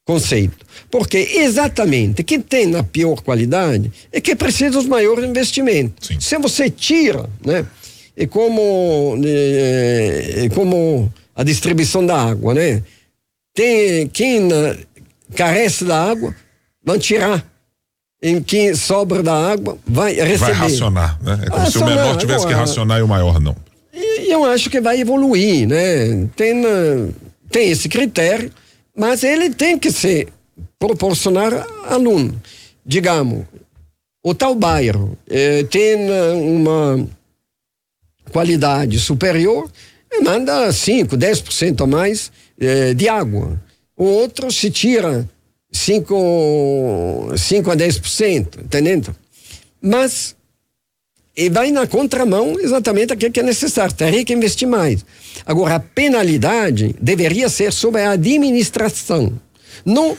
conceito. 0.05 0.67
Porque 0.91 1.17
exatamente 1.17 2.23
quem 2.23 2.39
tem 2.39 2.67
na 2.67 2.83
pior 2.83 3.23
qualidade 3.23 3.91
é 4.13 4.21
que 4.21 4.37
precisa 4.37 4.73
dos 4.73 4.87
maiores 4.87 5.25
investimentos. 5.25 6.09
Sim. 6.09 6.21
Se 6.21 6.37
você 6.37 6.69
tira, 6.69 7.31
né? 7.43 7.67
É 8.15 8.27
como, 8.27 9.17
é 9.25 10.47
como 10.55 11.11
a 11.35 11.43
distribuição 11.43 12.05
da 12.05 12.17
água, 12.21 12.55
né? 12.55 12.83
Tem 13.55 14.07
quem 14.09 14.41
na, 14.41 14.77
carece 15.35 15.85
da 15.85 16.11
água, 16.11 16.35
vão 16.85 16.99
tirar. 16.99 17.45
Em 18.25 18.41
quem 18.41 18.73
sobra 18.77 19.21
da 19.23 19.35
água, 19.51 19.77
vai 19.85 20.15
receber. 20.15 20.39
Vai 20.39 20.53
racionar, 20.53 21.19
né? 21.23 21.41
É 21.45 21.51
como 21.51 21.63
Ah, 21.67 21.71
se 21.71 21.79
o 21.79 21.85
menor 21.85 22.17
tivesse 22.17 22.47
que 22.47 22.53
agora- 22.53 22.67
racionar 22.67 22.99
e 23.01 23.03
o 23.03 23.09
maior 23.09 23.41
não. 23.41 23.57
E 23.93 24.31
eu 24.33 24.45
acho 24.45 24.71
que 24.71 24.81
vai 24.81 25.01
evoluir, 25.01 25.67
né? 25.67 26.29
Tem, 26.37 26.65
eh, 26.65 27.09
tem 27.51 27.69
esse 27.71 27.89
critério, 27.89 28.51
mas 28.97 29.25
ele 29.25 29.51
tem 29.51 29.77
que 29.77 29.91
ser 29.91 30.29
proporcionar 30.79 31.53
aluno. 31.89 32.41
Digamos, 32.87 33.45
o 34.25 34.33
tal 34.35 34.55
bairro 34.55 35.19
eh, 35.29 35.65
tem 35.65 36.09
eh, 36.09 36.33
uma 36.35 37.05
qualidade 38.31 38.99
superior, 39.01 39.69
manda 40.21 40.73
5, 40.73 41.17
10% 41.17 41.83
a 41.83 41.87
mais 41.87 42.31
eh, 42.61 42.95
de 42.95 43.09
água. 43.09 43.61
O 43.97 44.05
outro 44.05 44.51
se 44.51 44.71
tira 44.71 45.29
5, 45.71 47.33
5 47.37 47.71
a 47.71 47.77
10%, 47.77 48.65
entendendo? 48.65 49.15
Mas 49.81 50.37
e 51.35 51.49
vai 51.49 51.71
na 51.71 51.87
contramão 51.87 52.57
exatamente 52.61 53.13
aquilo 53.13 53.33
que 53.33 53.41
é 53.41 53.43
necessário. 53.43 53.95
Teria 53.95 54.25
que 54.25 54.35
investir 54.35 54.69
mais. 54.69 55.05
Agora, 55.47 55.77
a 55.77 55.81
penalidade 55.81 56.95
deveria 57.01 57.49
ser 57.49 57.73
sobre 57.73 58.03
a 58.03 58.13
administração, 58.13 59.33
não 59.85 60.17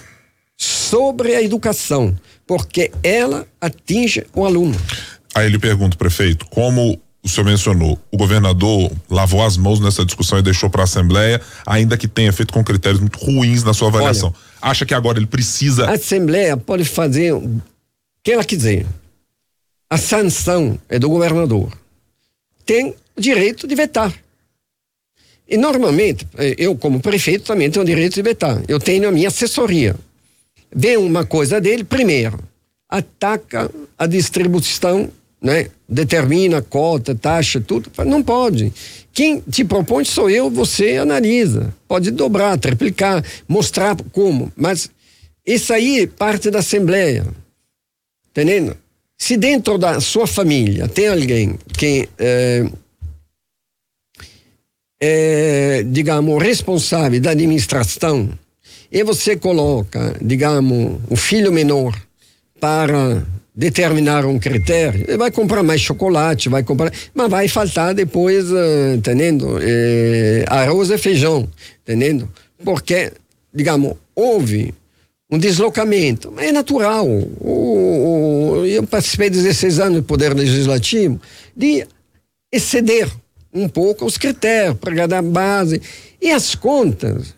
sobre 0.57 1.35
a 1.35 1.41
educação, 1.41 2.17
porque 2.47 2.91
ela 3.03 3.47
atinge 3.61 4.25
o 4.33 4.45
aluno. 4.45 4.75
Aí 5.35 5.45
ele 5.45 5.59
pergunta, 5.59 5.97
prefeito, 5.97 6.47
como 6.47 6.99
o 7.23 7.29
senhor 7.29 7.45
mencionou, 7.45 7.97
o 8.11 8.17
governador 8.17 8.91
lavou 9.09 9.45
as 9.45 9.55
mãos 9.55 9.79
nessa 9.79 10.03
discussão 10.03 10.37
e 10.37 10.41
deixou 10.41 10.69
para 10.69 10.81
a 10.81 10.83
Assembleia, 10.83 11.41
ainda 11.65 11.97
que 11.97 12.07
tenha 12.07 12.33
feito 12.33 12.53
com 12.53 12.61
critérios 12.61 12.99
muito 12.99 13.17
ruins 13.17 13.63
na 13.63 13.73
sua 13.73 13.87
avaliação. 13.87 14.35
Acha 14.61 14.85
que 14.85 14.93
agora 14.93 15.17
ele 15.17 15.25
precisa. 15.25 15.85
A 15.85 15.93
Assembleia 15.93 16.57
pode 16.57 16.83
fazer 16.83 17.33
o 17.33 17.61
que 18.21 18.33
ela 18.33 18.43
quiser. 18.43 18.85
A 19.89 19.97
sanção 19.97 20.77
é 20.89 20.99
do 20.99 21.07
governador. 21.07 21.71
Tem 22.65 22.93
o 23.15 23.21
direito 23.21 23.67
de 23.67 23.75
vetar. 23.75 24.13
E 25.47 25.55
normalmente, 25.55 26.27
eh, 26.37 26.55
eu 26.57 26.75
como 26.75 26.99
prefeito 26.99 27.45
também 27.45 27.69
tenho 27.69 27.83
o 27.83 27.87
direito 27.87 28.15
de 28.15 28.21
vetar. 28.21 28.61
Eu 28.67 28.79
tenho 28.79 29.07
a 29.07 29.11
minha 29.11 29.27
assessoria. 29.27 29.95
Vê 30.75 30.97
uma 30.97 31.25
coisa 31.25 31.61
dele, 31.61 31.83
primeiro, 31.83 32.39
ataca 32.89 33.69
a 33.97 34.07
distribuição, 34.07 35.09
né? 35.43 35.67
Determina 35.87 36.61
cota, 36.61 37.13
taxa, 37.13 37.59
tudo. 37.59 37.91
Não 38.05 38.23
pode. 38.23 38.71
Quem 39.11 39.41
te 39.41 39.65
propõe 39.65 40.05
sou 40.05 40.29
eu, 40.29 40.49
você 40.49 40.95
analisa. 40.95 41.73
Pode 41.87 42.09
dobrar, 42.09 42.57
triplicar, 42.57 43.23
mostrar 43.47 43.97
como. 44.13 44.51
Mas 44.55 44.89
isso 45.45 45.73
aí 45.73 46.07
parte 46.07 46.49
da 46.49 46.59
Assembleia. 46.59 47.25
Entendendo? 48.31 48.75
Se 49.17 49.37
dentro 49.37 49.77
da 49.77 49.99
sua 49.99 50.25
família 50.25 50.87
tem 50.87 51.07
alguém 51.07 51.59
que 51.77 52.09
é, 52.17 52.65
é, 54.99 55.83
digamos, 55.83 56.41
responsável 56.41 57.19
da 57.19 57.31
administração 57.31 58.29
e 58.91 59.03
você 59.03 59.35
coloca, 59.35 60.15
digamos, 60.21 60.99
o 61.09 61.15
filho 61.15 61.51
menor 61.51 61.93
para 62.59 63.25
determinar 63.55 64.25
um 64.25 64.39
critério, 64.39 65.17
vai 65.17 65.31
comprar 65.31 65.61
mais 65.61 65.79
chocolate, 65.79 66.49
vai 66.49 66.63
comprar, 66.63 66.91
mas 67.13 67.29
vai 67.29 67.47
faltar 67.47 67.93
depois, 67.93 68.51
eh, 68.51 68.95
entendendo? 68.95 69.59
Eh, 69.61 70.43
arroz 70.47 70.89
e 70.89 70.97
feijão, 70.97 71.47
entendendo? 71.83 72.27
Porque, 72.63 73.11
digamos, 73.53 73.93
houve 74.15 74.73
um 75.29 75.37
deslocamento, 75.37 76.33
é 76.37 76.51
natural. 76.51 77.07
O, 77.07 78.59
o, 78.61 78.65
eu 78.65 78.83
participei 78.83 79.29
de 79.29 79.41
16 79.41 79.79
anos 79.79 79.97
do 79.97 80.03
Poder 80.03 80.33
Legislativo, 80.33 81.21
de 81.55 81.85
exceder 82.51 83.09
um 83.53 83.69
pouco 83.69 84.05
os 84.05 84.17
critérios 84.17 84.77
para 84.79 85.05
dar 85.05 85.21
base. 85.21 85.79
E 86.19 86.31
as 86.31 86.55
contas, 86.55 87.35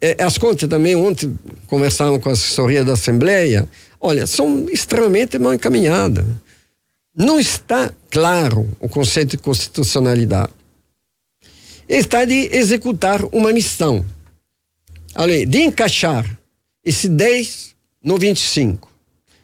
eh, 0.00 0.16
as 0.18 0.38
contas 0.38 0.68
também, 0.68 0.96
ontem 0.96 1.38
conversávamos 1.66 2.22
com 2.22 2.30
a 2.30 2.32
assessoria 2.32 2.82
da 2.84 2.94
Assembleia, 2.94 3.68
olha, 4.06 4.26
são 4.26 4.68
extremamente 4.70 5.38
mal 5.38 5.52
encaminhadas. 5.52 6.24
Não 7.14 7.40
está 7.40 7.92
claro 8.10 8.68
o 8.78 8.88
conceito 8.88 9.30
de 9.30 9.38
constitucionalidade. 9.38 10.52
Está 11.88 12.24
de 12.24 12.48
executar 12.54 13.24
uma 13.26 13.52
missão. 13.52 14.04
Olha, 15.16 15.44
de 15.44 15.62
encaixar 15.62 16.38
esse 16.84 17.08
10 17.08 17.74
no 18.02 18.18
25. 18.18 18.88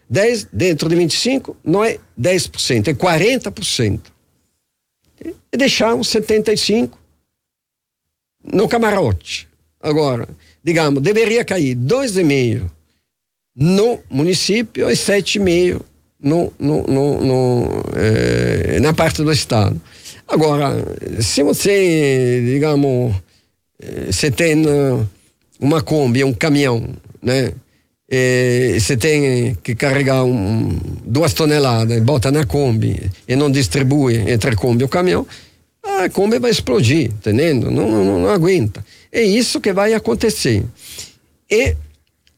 10 0.09 0.49
dentro 0.53 0.89
de 0.89 0.95
25 0.95 1.57
não 1.65 1.83
é 1.83 1.99
10%, 2.21 2.89
é 2.89 2.95
40%. 2.95 4.01
E 5.51 5.57
deixar 5.57 5.95
os 5.95 6.09
75 6.09 6.99
no 8.45 8.69
camarote. 8.69 9.49
Agora, 9.81 10.29
digamos, 10.63 11.03
deveria 11.03 11.45
cair 11.45 11.75
2,5 11.75 12.71
no 13.55 14.01
município 14.11 14.91
e 14.91 14.95
7,5 14.95 15.81
no, 16.23 16.53
no, 16.59 16.83
no, 16.87 17.25
no 17.25 17.83
eh, 17.95 18.79
na 18.81 18.93
parte 18.93 19.23
do 19.23 19.33
Estado. 19.33 19.81
Agora, 20.29 20.73
se 21.21 21.43
você, 21.43 22.43
digamos, 22.47 23.15
eh, 23.81 24.07
você 24.11 24.31
tem 24.31 24.65
eh, 24.67 25.05
uma 25.61 25.83
Kombi, 25.83 26.25
um 26.25 26.33
caminhão, 26.33 26.89
né? 27.21 27.53
E 28.15 28.79
você 28.79 28.97
tem 28.97 29.55
que 29.63 29.75
carregar 29.75 30.23
um, 30.23 30.79
duas 31.05 31.33
toneladas, 31.33 31.99
bota 32.03 32.31
na 32.31 32.45
Kombi 32.45 33.11
e 33.27 33.35
não 33.35 33.51
distribui 33.51 34.17
entre 34.31 34.51
a 34.51 34.57
Kombi 34.57 34.83
e 34.83 34.85
o 34.85 34.89
caminhão, 34.89 35.27
a 35.83 36.11
Kombi 36.11 36.39
vai 36.39 36.51
explodir, 36.51 37.07
entendendo? 37.07 37.71
Não, 37.71 37.91
não, 37.91 38.19
não 38.21 38.29
aguenta. 38.29 38.85
É 39.11 39.23
isso 39.23 39.63
que 39.63 39.73
vai 39.73 39.95
acontecer. 39.95 40.63
E 41.51 41.75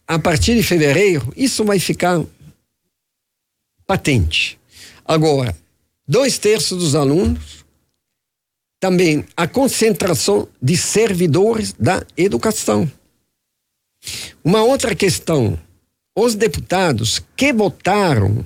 a 0.06 0.18
partir 0.18 0.54
de 0.54 0.62
fevereiro, 0.62 1.32
isso 1.36 1.64
vai 1.64 1.78
ficar 1.78 2.22
patente. 3.86 4.58
Agora, 5.04 5.56
dois 6.06 6.38
terços 6.38 6.78
dos 6.78 6.94
alunos, 6.94 7.64
também 8.80 9.24
a 9.36 9.46
concentração 9.48 10.48
de 10.60 10.76
servidores 10.76 11.72
da 11.72 12.04
educação. 12.16 12.90
Uma 14.42 14.62
outra 14.62 14.94
questão: 14.94 15.58
os 16.14 16.34
deputados 16.34 17.22
que 17.34 17.52
votaram 17.52 18.44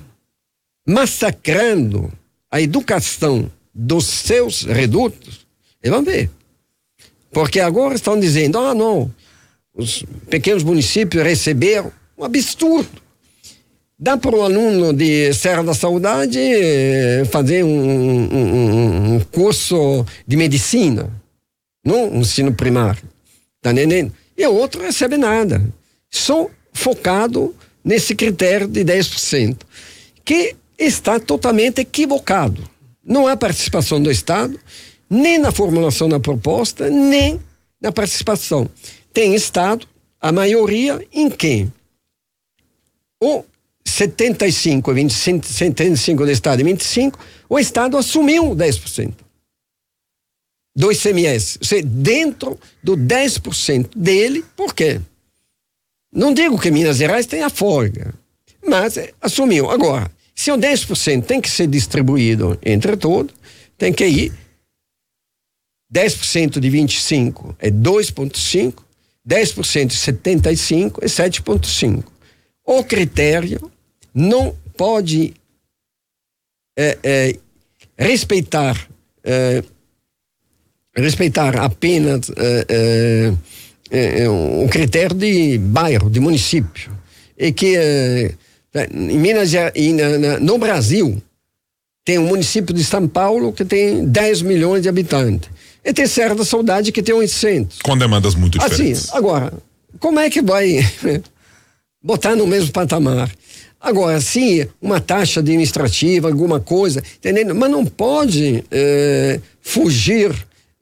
massacrando 0.87 2.11
a 2.49 2.61
educação 2.61 3.51
dos 3.73 4.05
seus 4.05 4.63
redutos, 4.63 5.45
eles 5.83 5.95
vão 5.95 6.03
ver. 6.03 6.31
Porque 7.31 7.59
agora 7.59 7.95
estão 7.95 8.19
dizendo: 8.19 8.57
ah, 8.57 8.73
não, 8.73 9.13
os 9.75 10.03
pequenos 10.29 10.63
municípios 10.63 11.23
receberam 11.23 11.91
um 12.17 12.23
absurdo. 12.23 13.01
Dá 13.97 14.15
para 14.15 14.35
o 14.35 14.41
aluno 14.41 14.93
de 14.93 15.33
Serra 15.33 15.61
da 15.61 15.73
Saudade 15.73 16.39
eh, 16.39 17.23
fazer 17.29 17.63
um, 17.63 17.69
um, 17.69 19.15
um 19.15 19.19
curso 19.19 20.05
de 20.25 20.37
medicina, 20.37 21.09
no 21.83 22.15
ensino 22.15 22.53
primário. 22.53 23.03
Tá 23.61 23.71
entendendo? 23.71 24.13
E 24.37 24.47
o 24.47 24.53
outro 24.53 24.81
recebe 24.81 25.17
nada. 25.17 25.61
Só 26.09 26.49
focado 26.71 27.53
nesse 27.83 28.15
critério 28.15 28.67
de 28.67 28.85
10%, 28.85 29.57
que 30.23 30.55
está 30.77 31.19
totalmente 31.19 31.81
equivocado. 31.81 32.63
Não 33.03 33.27
há 33.27 33.35
participação 33.35 34.01
do 34.01 34.09
Estado, 34.09 34.57
nem 35.09 35.37
na 35.37 35.51
formulação 35.51 36.07
da 36.07 36.19
proposta, 36.19 36.89
nem 36.89 37.39
na 37.81 37.91
participação. 37.91 38.69
Tem 39.13 39.33
Estado, 39.35 39.87
a 40.19 40.31
maioria 40.31 41.05
em 41.11 41.29
quem? 41.29 41.71
O 43.21 43.43
75, 43.85 44.93
25, 44.93 45.45
75 45.45 46.25
do 46.25 46.31
Estado 46.31 46.61
e 46.61 46.63
25, 46.63 47.19
o 47.49 47.59
Estado 47.59 47.97
assumiu 47.97 48.55
10% 48.55 49.13
do 50.75 50.91
ICMS. 50.91 51.57
Ou 51.59 51.65
seja, 51.65 51.85
dentro 51.85 52.57
do 52.81 52.95
10% 52.95 53.89
dele, 53.95 54.45
por 54.55 54.73
quê? 54.73 55.01
Não 56.11 56.33
digo 56.33 56.59
que 56.59 56.71
Minas 56.71 56.97
Gerais 56.97 57.25
tenha 57.25 57.49
folga, 57.49 58.13
mas 58.65 58.97
é, 58.97 59.13
assumiu. 59.21 59.69
Agora, 59.69 60.09
se 60.33 60.51
o 60.51 60.57
10% 60.57 61.25
tem 61.25 61.41
que 61.41 61.49
ser 61.49 61.67
distribuído 61.67 62.57
entre 62.63 62.95
todos, 62.95 63.33
tem 63.77 63.91
que 63.91 64.05
ir 64.05 64.33
10% 65.93 66.59
de 66.59 66.69
25 66.69 67.55
é 67.59 67.71
2,5, 67.71 68.75
10% 69.29 69.85
de 69.85 69.95
75 69.95 71.03
é 71.03 71.07
7,5. 71.07 72.03
O 72.65 72.83
critério 72.83 73.71
não 74.13 74.55
pode 74.75 75.33
é, 76.77 76.97
é, 77.03 77.35
respeitar 77.97 78.89
é, 79.23 79.63
respeitar 80.95 81.55
apenas 81.57 82.31
é, 82.35 83.33
é, 83.91 84.21
é, 84.23 84.29
um 84.29 84.67
critério 84.67 85.15
de 85.15 85.57
bairro, 85.57 86.09
de 86.09 86.19
município. 86.19 86.91
E 87.37 87.53
que 87.53 87.75
em 88.91 89.17
Minas 89.17 89.51
e 89.75 89.93
no 90.41 90.57
Brasil 90.57 91.21
tem 92.09 92.17
um 92.17 92.25
município 92.25 92.73
de 92.73 92.83
São 92.83 93.07
Paulo 93.07 93.53
que 93.53 93.63
tem 93.63 94.03
10 94.03 94.41
milhões 94.41 94.81
de 94.81 94.89
habitantes. 94.89 95.47
E 95.85 95.93
tem 95.93 96.07
Serra 96.07 96.33
da 96.33 96.43
Saudade 96.43 96.91
que 96.91 97.03
tem 97.03 97.13
800. 97.13 97.83
Com 97.83 97.95
demandas 97.95 98.33
muito 98.33 98.57
assim, 98.57 98.69
diferentes. 98.69 99.09
Assim, 99.09 99.15
agora, 99.15 99.53
como 99.99 100.19
é 100.19 100.27
que 100.27 100.41
vai 100.41 100.79
botar 102.01 102.35
no 102.35 102.47
mesmo 102.47 102.71
patamar? 102.71 103.29
Agora, 103.79 104.19
sim, 104.19 104.65
uma 104.81 104.99
taxa 104.99 105.39
administrativa, 105.39 106.27
alguma 106.27 106.59
coisa, 106.59 107.03
entendendo? 107.19 107.53
Mas 107.53 107.69
não 107.69 107.85
pode 107.85 108.63
é, 108.71 109.39
fugir, 109.61 110.33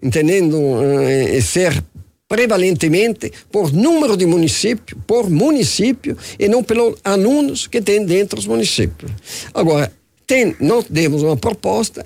entendendo? 0.01 0.57
É, 0.81 1.41
ser 1.41 1.83
prevalentemente 2.25 3.33
por 3.51 3.73
número 3.73 4.15
de 4.15 4.25
município, 4.25 4.97
por 5.05 5.29
município, 5.29 6.17
e 6.39 6.47
não 6.47 6.63
pelos 6.63 6.97
alunos 7.03 7.67
que 7.67 7.81
tem 7.81 8.05
dentro 8.05 8.37
dos 8.37 8.47
municípios. 8.47 9.11
Agora, 9.53 9.91
tem, 10.27 10.55
nós 10.59 10.85
temos 10.85 11.23
uma 11.23 11.37
proposta, 11.37 12.05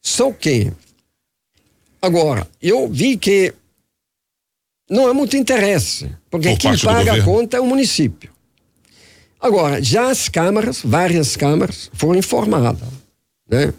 só 0.00 0.32
que, 0.32 0.72
agora, 2.00 2.48
eu 2.60 2.88
vi 2.88 3.16
que 3.16 3.52
não 4.90 5.06
há 5.06 5.14
muito 5.14 5.36
interesse, 5.36 6.10
porque 6.30 6.48
por 6.50 6.58
quem 6.58 6.78
paga 6.78 7.12
a 7.12 7.22
conta 7.22 7.58
é 7.58 7.60
o 7.60 7.66
município. 7.66 8.32
Agora, 9.40 9.82
já 9.82 10.08
as 10.08 10.28
câmaras, 10.28 10.80
várias 10.82 11.36
câmaras, 11.36 11.90
foram 11.92 12.18
informadas. 12.18 12.88
Né? 13.48 13.72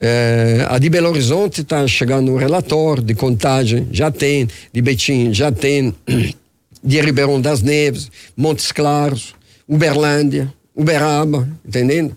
É, 0.00 0.66
a 0.68 0.78
de 0.78 0.88
Belo 0.88 1.08
Horizonte 1.08 1.62
está 1.62 1.86
chegando 1.86 2.32
um 2.32 2.36
relatório 2.36 3.02
de 3.02 3.14
contagem, 3.14 3.88
já 3.90 4.10
tem, 4.10 4.48
de 4.72 4.82
Betim 4.82 5.32
já 5.32 5.50
tem, 5.50 5.94
de 6.82 7.00
Ribeirão 7.00 7.40
das 7.40 7.62
Neves, 7.62 8.10
Montes 8.36 8.70
Claros, 8.72 9.34
Uberlândia, 9.66 10.52
Uberaba, 10.74 11.48
entendendo? 11.64 12.16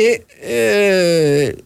E, 0.00 0.22
é, 0.40 1.56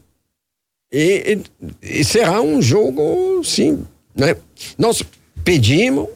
e, 0.93 1.39
e, 1.81 2.05
será 2.05 2.43
um 2.43 2.61
jogo, 2.61 3.41
sim, 3.45 3.85
né? 4.13 4.35
Nós 4.77 5.05
pedimos, 5.45 6.09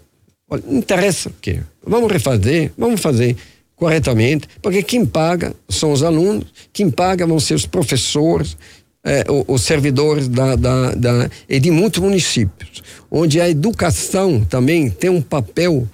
não 0.50 0.78
interessa 0.78 1.28
o 1.28 1.32
quê, 1.40 1.60
vamos 1.80 2.10
refazer, 2.10 2.72
vamos 2.76 3.00
fazer 3.00 3.36
corretamente, 3.76 4.48
porque 4.60 4.82
quem 4.82 5.06
paga 5.06 5.54
são 5.68 5.92
os 5.92 6.02
alunos, 6.02 6.46
quem 6.72 6.90
paga 6.90 7.24
vão 7.24 7.38
ser 7.38 7.54
os 7.54 7.66
professores, 7.66 8.56
é, 9.04 9.24
os, 9.46 9.62
servidores 9.62 10.26
da, 10.26 10.56
da, 10.56 10.94
da, 10.94 11.30
e 11.48 11.60
de 11.60 11.70
muitos 11.70 12.00
municípios, 12.00 12.82
onde 13.08 13.40
a 13.40 13.48
educação 13.48 14.44
também 14.44 14.90
tem 14.90 15.08
um 15.08 15.22
papel 15.22 15.88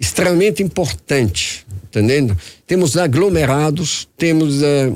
extremamente 0.00 0.60
importante, 0.60 1.64
entendendo? 1.84 2.36
Temos 2.66 2.96
aglomerados, 2.96 4.08
temos 4.16 4.60
é, 4.60 4.92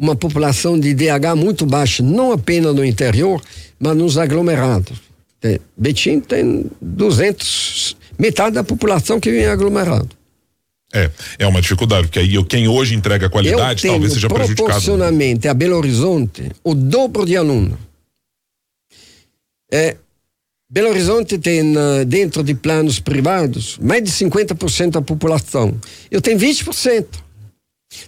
uma 0.00 0.16
população 0.16 0.80
de 0.80 0.94
DH 0.94 1.36
muito 1.36 1.66
baixa, 1.66 2.02
não 2.02 2.32
apenas 2.32 2.74
no 2.74 2.82
interior, 2.82 3.38
mas 3.78 3.94
nos 3.94 4.16
aglomerados. 4.16 4.98
É, 5.42 5.60
Betim 5.76 6.20
tem 6.20 6.64
200, 6.80 7.96
metade 8.18 8.54
da 8.54 8.64
população 8.64 9.20
que 9.20 9.30
vem 9.30 9.44
aglomerado. 9.44 10.08
É, 10.92 11.10
é 11.38 11.46
uma 11.46 11.60
dificuldade, 11.60 12.06
porque 12.06 12.18
aí 12.18 12.44
quem 12.46 12.66
hoje 12.66 12.94
entrega 12.94 13.28
qualidade 13.28 13.86
eu 13.86 13.92
talvez 13.92 14.14
seja 14.14 14.28
prejudicado. 14.28 14.66
proporcionalmente 14.66 15.46
a 15.46 15.54
Belo 15.54 15.76
Horizonte 15.76 16.50
o 16.64 16.74
dobro 16.74 17.26
de 17.26 17.36
aluno. 17.36 17.78
É, 19.70 19.96
Belo 20.68 20.88
Horizonte 20.88 21.38
tem 21.38 21.74
dentro 22.06 22.42
de 22.42 22.54
planos 22.54 22.98
privados 22.98 23.76
mais 23.78 24.02
de 24.02 24.10
50% 24.10 24.92
da 24.92 25.02
população. 25.02 25.78
Eu 26.10 26.22
tenho 26.22 26.38
20%. 26.38 27.06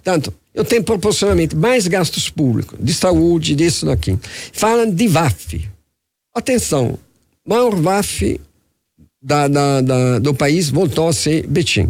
Tanto, 0.03 0.33
eu 0.55 0.65
tenho 0.65 0.83
proporcionalmente 0.83 1.57
mais 1.57 1.87
gastos 1.87 2.29
públicos, 2.29 2.79
de 2.81 2.93
saúde, 2.93 3.55
disso 3.55 3.87
daqui. 3.87 4.19
Falam 4.53 4.91
de 4.91 5.09
VAF. 5.09 5.69
Atenção, 6.35 6.99
maior 7.47 7.75
VAF 7.75 8.41
da, 9.23 9.49
da, 9.49 9.81
da, 9.81 10.19
do 10.19 10.35
país 10.35 10.69
voltou 10.69 11.09
a 11.09 11.13
ser 11.13 11.47
Betim. 11.47 11.89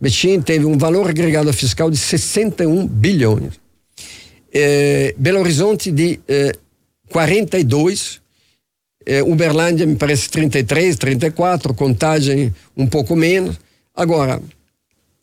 Betim 0.00 0.40
teve 0.40 0.66
um 0.66 0.76
valor 0.76 1.08
agregado 1.08 1.52
fiscal 1.52 1.90
de 1.90 1.96
61 1.96 2.86
bilhões. 2.86 3.54
É, 4.52 5.14
Belo 5.18 5.40
Horizonte 5.40 5.90
de 5.90 6.20
é, 6.28 6.52
42, 7.10 8.20
é, 9.04 9.22
Uberlândia 9.22 9.86
me 9.86 9.96
parece 9.96 10.28
33, 10.28 10.96
34, 10.96 11.74
Contagem 11.74 12.54
um 12.76 12.86
pouco 12.86 13.16
menos. 13.16 13.58
Agora, 13.94 14.40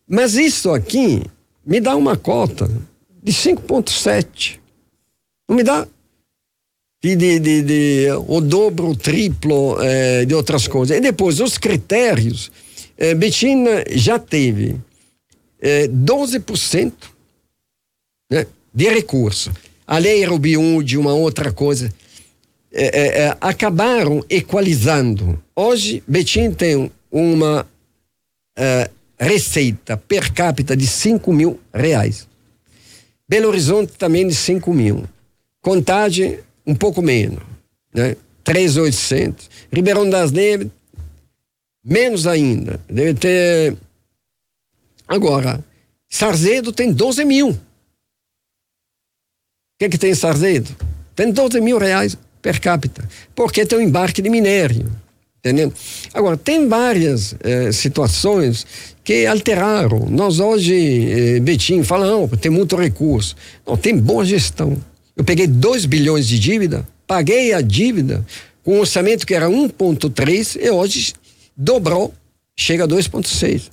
mas 0.08 0.36
isso 0.36 0.72
aqui 0.72 1.24
me 1.66 1.80
dá 1.80 1.95
uma 1.95 2.18
cota 2.18 2.70
de 3.22 3.32
5,7. 3.32 4.59
Não 5.47 5.55
me 5.55 5.64
dá 5.64 5.88
de, 7.03 7.16
de, 7.16 7.39
de, 7.39 7.61
de, 7.61 8.07
o 8.28 8.39
dobro, 8.39 8.89
o 8.89 8.95
triplo 8.95 9.78
é, 9.82 10.26
de 10.26 10.34
outras 10.34 10.68
coisas. 10.68 10.97
E 10.97 11.01
depois, 11.01 11.39
os 11.41 11.57
critérios 11.57 12.49
é, 12.97 13.14
Betina 13.14 13.84
já 13.91 14.18
teve 14.18 14.78
é, 15.61 15.88
12% 15.88 16.93
né, 18.32 18.45
de 18.74 18.89
recurso. 18.89 19.51
A 19.86 19.97
lei 19.97 20.24
Rubiúde, 20.24 20.97
uma 20.97 21.14
outra 21.14 21.51
coisa, 21.51 21.93
é, 22.72 23.24
é, 23.26 23.38
acabaram 23.41 24.24
equalizando. 24.30 25.41
Hoje, 25.53 26.01
Betim 26.07 26.51
tem 26.51 26.89
uma 27.11 27.68
receita 29.20 29.95
per 29.97 30.32
capita 30.34 30.76
de 30.76 30.88
5 30.88 31.32
mil 31.32 31.59
reais. 31.74 32.28
Belo 33.28 33.47
Horizonte 33.47 33.93
também 33.93 34.28
de 34.28 34.36
5 34.36 34.74
mil. 34.74 35.05
Contagem, 35.61 36.39
um 36.66 36.76
pouco 36.76 37.01
menos. 37.01 37.41
né? 37.93 38.16
3,800. 38.43 39.49
Ribeirão 39.72 40.09
das 40.09 40.32
Neves, 40.32 40.68
menos 41.84 42.28
ainda. 42.28 42.80
Deve 42.89 43.14
ter. 43.14 43.78
Agora, 45.07 45.64
Sarzedo 46.09 46.72
tem 46.72 46.91
12 46.91 47.24
mil. 47.26 47.49
O 47.49 47.59
que, 49.80 49.86
é 49.86 49.89
que 49.89 49.97
tem 49.97 50.14
Sarzedo? 50.14 50.76
Tem 51.16 51.32
12 51.32 51.61
mil 51.61 51.78
reais 51.78 52.18
per 52.41 52.59
capita. 52.59 53.07
Porque 53.34 53.66
tem 53.66 53.80
um 53.80 53.82
embarque 53.82 54.22
de 54.22 54.30
minério. 54.30 54.91
Entendendo? 55.44 55.74
Agora, 56.14 56.38
tem 56.38 56.70
várias 56.70 57.36
eh, 57.41 57.70
situações 57.74 58.66
que 59.04 59.26
alteraram. 59.26 60.08
Nós 60.10 60.39
hoje, 60.39 61.36
eh, 61.36 61.39
Betinho, 61.41 61.84
fala, 61.84 62.08
não, 62.08 62.30
tem 62.30 62.50
muito 62.50 62.78
recurso. 62.78 63.36
Não, 63.68 63.76
tem 63.76 63.98
boa 63.98 64.24
gestão. 64.24 64.78
Eu 65.18 65.26
peguei 65.26 65.46
2 65.46 65.86
bilhões 65.86 66.30
de 66.30 66.39
dívida, 66.39 66.88
paguei 67.06 67.54
a 67.54 67.60
dívida 67.60 68.26
com 68.64 68.78
um 68.78 68.80
orçamento 68.80 69.28
que 69.28 69.34
era 69.34 69.50
1,3 69.50 70.58
e 70.62 70.70
hoje 70.70 71.12
dobrou, 71.58 72.14
chega 72.56 72.86
a 72.86 72.88
2,6. 72.88 73.64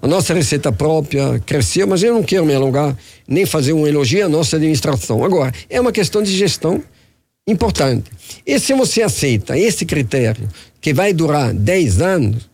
A 0.00 0.06
nossa 0.06 0.32
receita 0.32 0.70
própria 0.70 1.40
cresceu, 1.44 1.86
mas 1.86 2.02
eu 2.04 2.14
não 2.14 2.22
quero 2.22 2.46
me 2.46 2.54
alongar 2.54 2.96
nem 3.26 3.44
fazer 3.44 3.72
um 3.72 3.86
elogio 3.86 4.24
à 4.24 4.28
nossa 4.28 4.54
administração. 4.54 5.24
Agora, 5.24 5.52
é 5.68 5.80
uma 5.80 5.92
questão 5.92 6.22
de 6.22 6.30
gestão 6.36 6.82
importante. 7.46 8.10
E 8.46 8.58
se 8.58 8.72
você 8.74 9.02
aceita 9.02 9.58
esse 9.58 9.84
critério, 9.84 10.48
que 10.80 10.92
vai 10.92 11.12
durar 11.12 11.52
10 11.52 12.00
anos, 12.00 12.50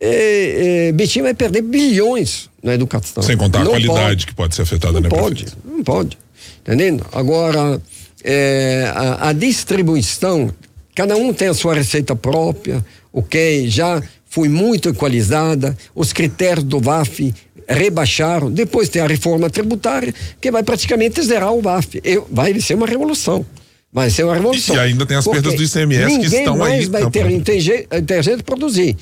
é, 0.00 0.88
é, 0.88 0.92
Betim 0.92 1.22
vai 1.22 1.34
perder 1.34 1.62
bilhões 1.62 2.50
na 2.62 2.74
educação. 2.74 3.22
Sem 3.22 3.36
contar 3.36 3.60
não 3.60 3.68
a 3.68 3.70
qualidade 3.70 4.00
pode, 4.00 4.26
que 4.26 4.34
pode 4.34 4.54
ser 4.54 4.62
afetada, 4.62 4.94
não 4.94 5.02
né, 5.02 5.08
pode, 5.08 5.44
prefeito? 5.44 5.58
Não 5.64 5.84
pode. 5.84 6.18
Entendendo? 6.60 7.06
Agora, 7.12 7.80
é, 8.22 8.90
a, 8.94 9.28
a, 9.28 9.32
distribuição, 9.32 10.52
cada 10.94 11.16
um 11.16 11.32
tem 11.32 11.48
a 11.48 11.54
sua 11.54 11.74
receita 11.74 12.14
própria, 12.16 12.84
ok? 13.12 13.68
Já 13.68 14.02
foi 14.26 14.48
muito 14.48 14.88
equalizada, 14.88 15.76
os 15.94 16.12
critérios 16.12 16.64
do 16.64 16.80
VAF 16.80 17.32
rebaixaram, 17.68 18.50
depois 18.50 18.88
tem 18.88 19.00
a 19.00 19.06
reforma 19.06 19.48
tributária, 19.48 20.12
que 20.40 20.50
vai 20.50 20.62
praticamente 20.62 21.22
zerar 21.22 21.52
o 21.52 21.62
VAF. 21.62 22.02
Vai 22.30 22.60
ser 22.60 22.74
uma 22.74 22.86
revolução. 22.86 23.46
Vai 23.94 24.10
ser 24.10 24.24
uma 24.24 24.34
revolução. 24.34 24.74
E 24.74 24.78
ainda 24.80 25.06
tem 25.06 25.16
as 25.16 25.24
perdas 25.24 25.54
do 25.54 25.62
ICMS 25.62 26.18
que 26.18 26.26
estão 26.26 26.56
mais 26.56 26.72
aí. 26.72 26.80
Ninguém 26.80 26.88
mais 26.88 26.88
vai 26.88 27.10
ter 27.12 27.30
inteligente 27.30 28.42
produzir. 28.42 28.96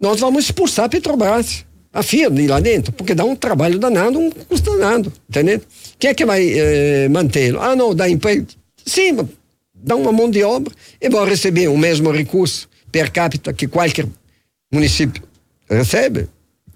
Nós 0.00 0.18
vamos 0.18 0.46
expulsar 0.46 0.86
a 0.86 0.88
Petrobras, 0.88 1.66
a 1.92 2.02
Fiat 2.02 2.34
de 2.34 2.46
lá 2.46 2.58
dentro, 2.58 2.90
porque 2.92 3.14
dá 3.14 3.22
um 3.22 3.36
trabalho 3.36 3.78
danado, 3.78 4.18
um 4.18 4.30
custo 4.30 4.78
danado, 4.78 5.12
entendeu? 5.28 5.60
Quem 5.98 6.10
é 6.10 6.14
que 6.14 6.24
vai 6.24 6.42
eh, 6.42 7.08
mantê-lo? 7.10 7.60
Ah, 7.60 7.76
não, 7.76 7.94
dá 7.94 8.08
emprego. 8.08 8.46
Sim, 8.84 9.28
dá 9.74 9.94
uma 9.94 10.10
mão 10.10 10.30
de 10.30 10.42
obra 10.42 10.72
e 10.98 11.10
vai 11.10 11.28
receber 11.28 11.68
o 11.68 11.76
mesmo 11.76 12.10
recurso 12.10 12.66
per 12.90 13.12
capita 13.12 13.52
que 13.52 13.68
qualquer 13.68 14.06
município 14.72 15.22
recebe. 15.68 16.28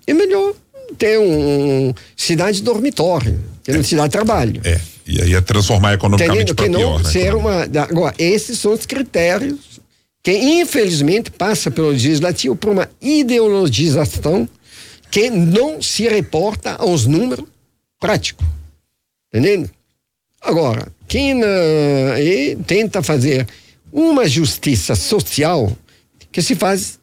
É 0.06 0.12
melhor 0.12 0.52
ter 0.98 1.18
um, 1.18 1.88
um 1.88 1.94
cidade 2.14 2.62
dormitório, 2.62 3.40
que 3.64 3.72
não 3.72 3.82
te 3.82 3.96
dá 3.96 4.06
trabalho. 4.06 4.60
É. 4.64 4.78
E 5.08 5.22
aí 5.22 5.34
é 5.34 5.40
transformar 5.40 5.94
economicamente 5.94 6.52
para 6.52 6.68
pior, 6.68 7.02
né? 7.02 7.10
Ser 7.10 7.34
uma, 7.34 7.62
agora, 7.62 8.14
esses 8.18 8.58
são 8.58 8.74
os 8.74 8.84
critérios 8.84 9.80
que 10.22 10.36
infelizmente 10.36 11.30
passa 11.30 11.70
pelo 11.70 11.88
legislativo 11.88 12.54
por 12.54 12.70
uma 12.72 12.90
ideologização 13.00 14.46
que 15.10 15.30
não 15.30 15.80
se 15.80 16.06
reporta 16.06 16.72
aos 16.72 17.06
números 17.06 17.46
práticos. 17.98 18.46
Entendendo? 19.32 19.70
Agora, 20.42 20.88
quem 21.06 21.40
tenta 22.66 23.02
fazer 23.02 23.46
uma 23.90 24.28
justiça 24.28 24.94
social 24.94 25.74
que 26.30 26.42
se 26.42 26.54
faz, 26.54 26.98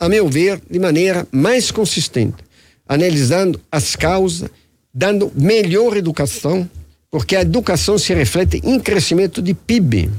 a 0.00 0.08
meu 0.08 0.28
ver, 0.28 0.60
de 0.68 0.80
maneira 0.80 1.24
mais 1.30 1.70
consistente, 1.70 2.42
analisando 2.88 3.60
as 3.70 3.94
causas, 3.94 4.50
dando 4.92 5.30
melhor 5.36 5.96
educação, 5.96 6.68
porque 7.14 7.36
a 7.36 7.42
educação 7.42 7.96
se 7.96 8.12
reflete 8.12 8.60
em 8.64 8.80
crescimento 8.80 9.40
de 9.40 9.54
PIB. 9.54 10.10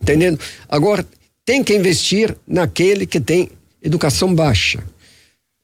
Entendendo? 0.00 0.38
Agora, 0.68 1.04
tem 1.44 1.64
que 1.64 1.74
investir 1.74 2.36
naquele 2.46 3.04
que 3.04 3.18
tem 3.18 3.50
educação 3.82 4.32
baixa. 4.32 4.80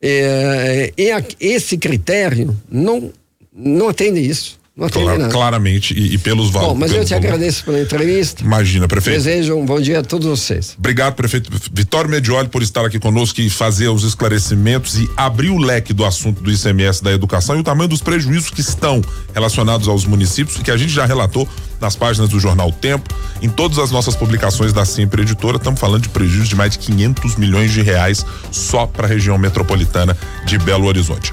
É, 0.02 0.92
e 0.98 1.12
a, 1.12 1.24
esse 1.38 1.78
critério 1.78 2.60
não, 2.68 3.12
não 3.52 3.88
atende 3.88 4.18
isso. 4.28 4.58
Não 4.76 4.88
claro, 4.88 5.18
nada. 5.20 5.32
Claramente, 5.32 5.94
e, 5.94 6.14
e 6.14 6.18
pelos 6.18 6.50
valores. 6.50 6.74
Bom, 6.74 6.80
mas 6.80 6.92
eu 6.92 7.04
te 7.04 7.14
agradeço 7.14 7.64
pela 7.64 7.80
entrevista. 7.80 8.42
Imagina, 8.42 8.88
prefeito. 8.88 9.16
Desejo 9.16 9.54
um 9.54 9.64
bom 9.64 9.80
dia 9.80 10.00
a 10.00 10.02
todos 10.02 10.26
vocês. 10.26 10.74
Obrigado, 10.76 11.14
prefeito 11.14 11.48
Vitório 11.72 12.10
Medioli, 12.10 12.48
por 12.48 12.60
estar 12.60 12.84
aqui 12.84 12.98
conosco 12.98 13.40
e 13.40 13.48
fazer 13.48 13.86
os 13.86 14.02
esclarecimentos 14.02 14.98
e 14.98 15.08
abrir 15.16 15.50
o 15.50 15.58
leque 15.58 15.92
do 15.92 16.04
assunto 16.04 16.42
do 16.42 16.50
ICMS 16.50 17.04
da 17.04 17.12
educação 17.12 17.56
e 17.56 17.60
o 17.60 17.62
tamanho 17.62 17.88
dos 17.88 18.02
prejuízos 18.02 18.50
que 18.50 18.60
estão 18.60 19.00
relacionados 19.32 19.86
aos 19.86 20.04
municípios 20.04 20.56
e 20.56 20.62
que 20.64 20.72
a 20.72 20.76
gente 20.76 20.92
já 20.92 21.06
relatou 21.06 21.48
nas 21.80 21.94
páginas 21.94 22.30
do 22.30 22.40
jornal 22.40 22.72
Tempo, 22.72 23.14
em 23.40 23.48
todas 23.48 23.78
as 23.78 23.90
nossas 23.90 24.16
publicações 24.16 24.72
da 24.72 24.84
Sempre 24.84 25.22
Editora, 25.22 25.56
estamos 25.56 25.78
falando 25.78 26.02
de 26.02 26.08
prejuízo 26.08 26.48
de 26.48 26.56
mais 26.56 26.72
de 26.72 26.78
500 26.80 27.36
milhões 27.36 27.72
de 27.72 27.82
reais 27.82 28.26
só 28.50 28.86
para 28.86 29.06
a 29.06 29.08
região 29.08 29.38
metropolitana 29.38 30.16
de 30.44 30.58
Belo 30.58 30.86
Horizonte. 30.86 31.32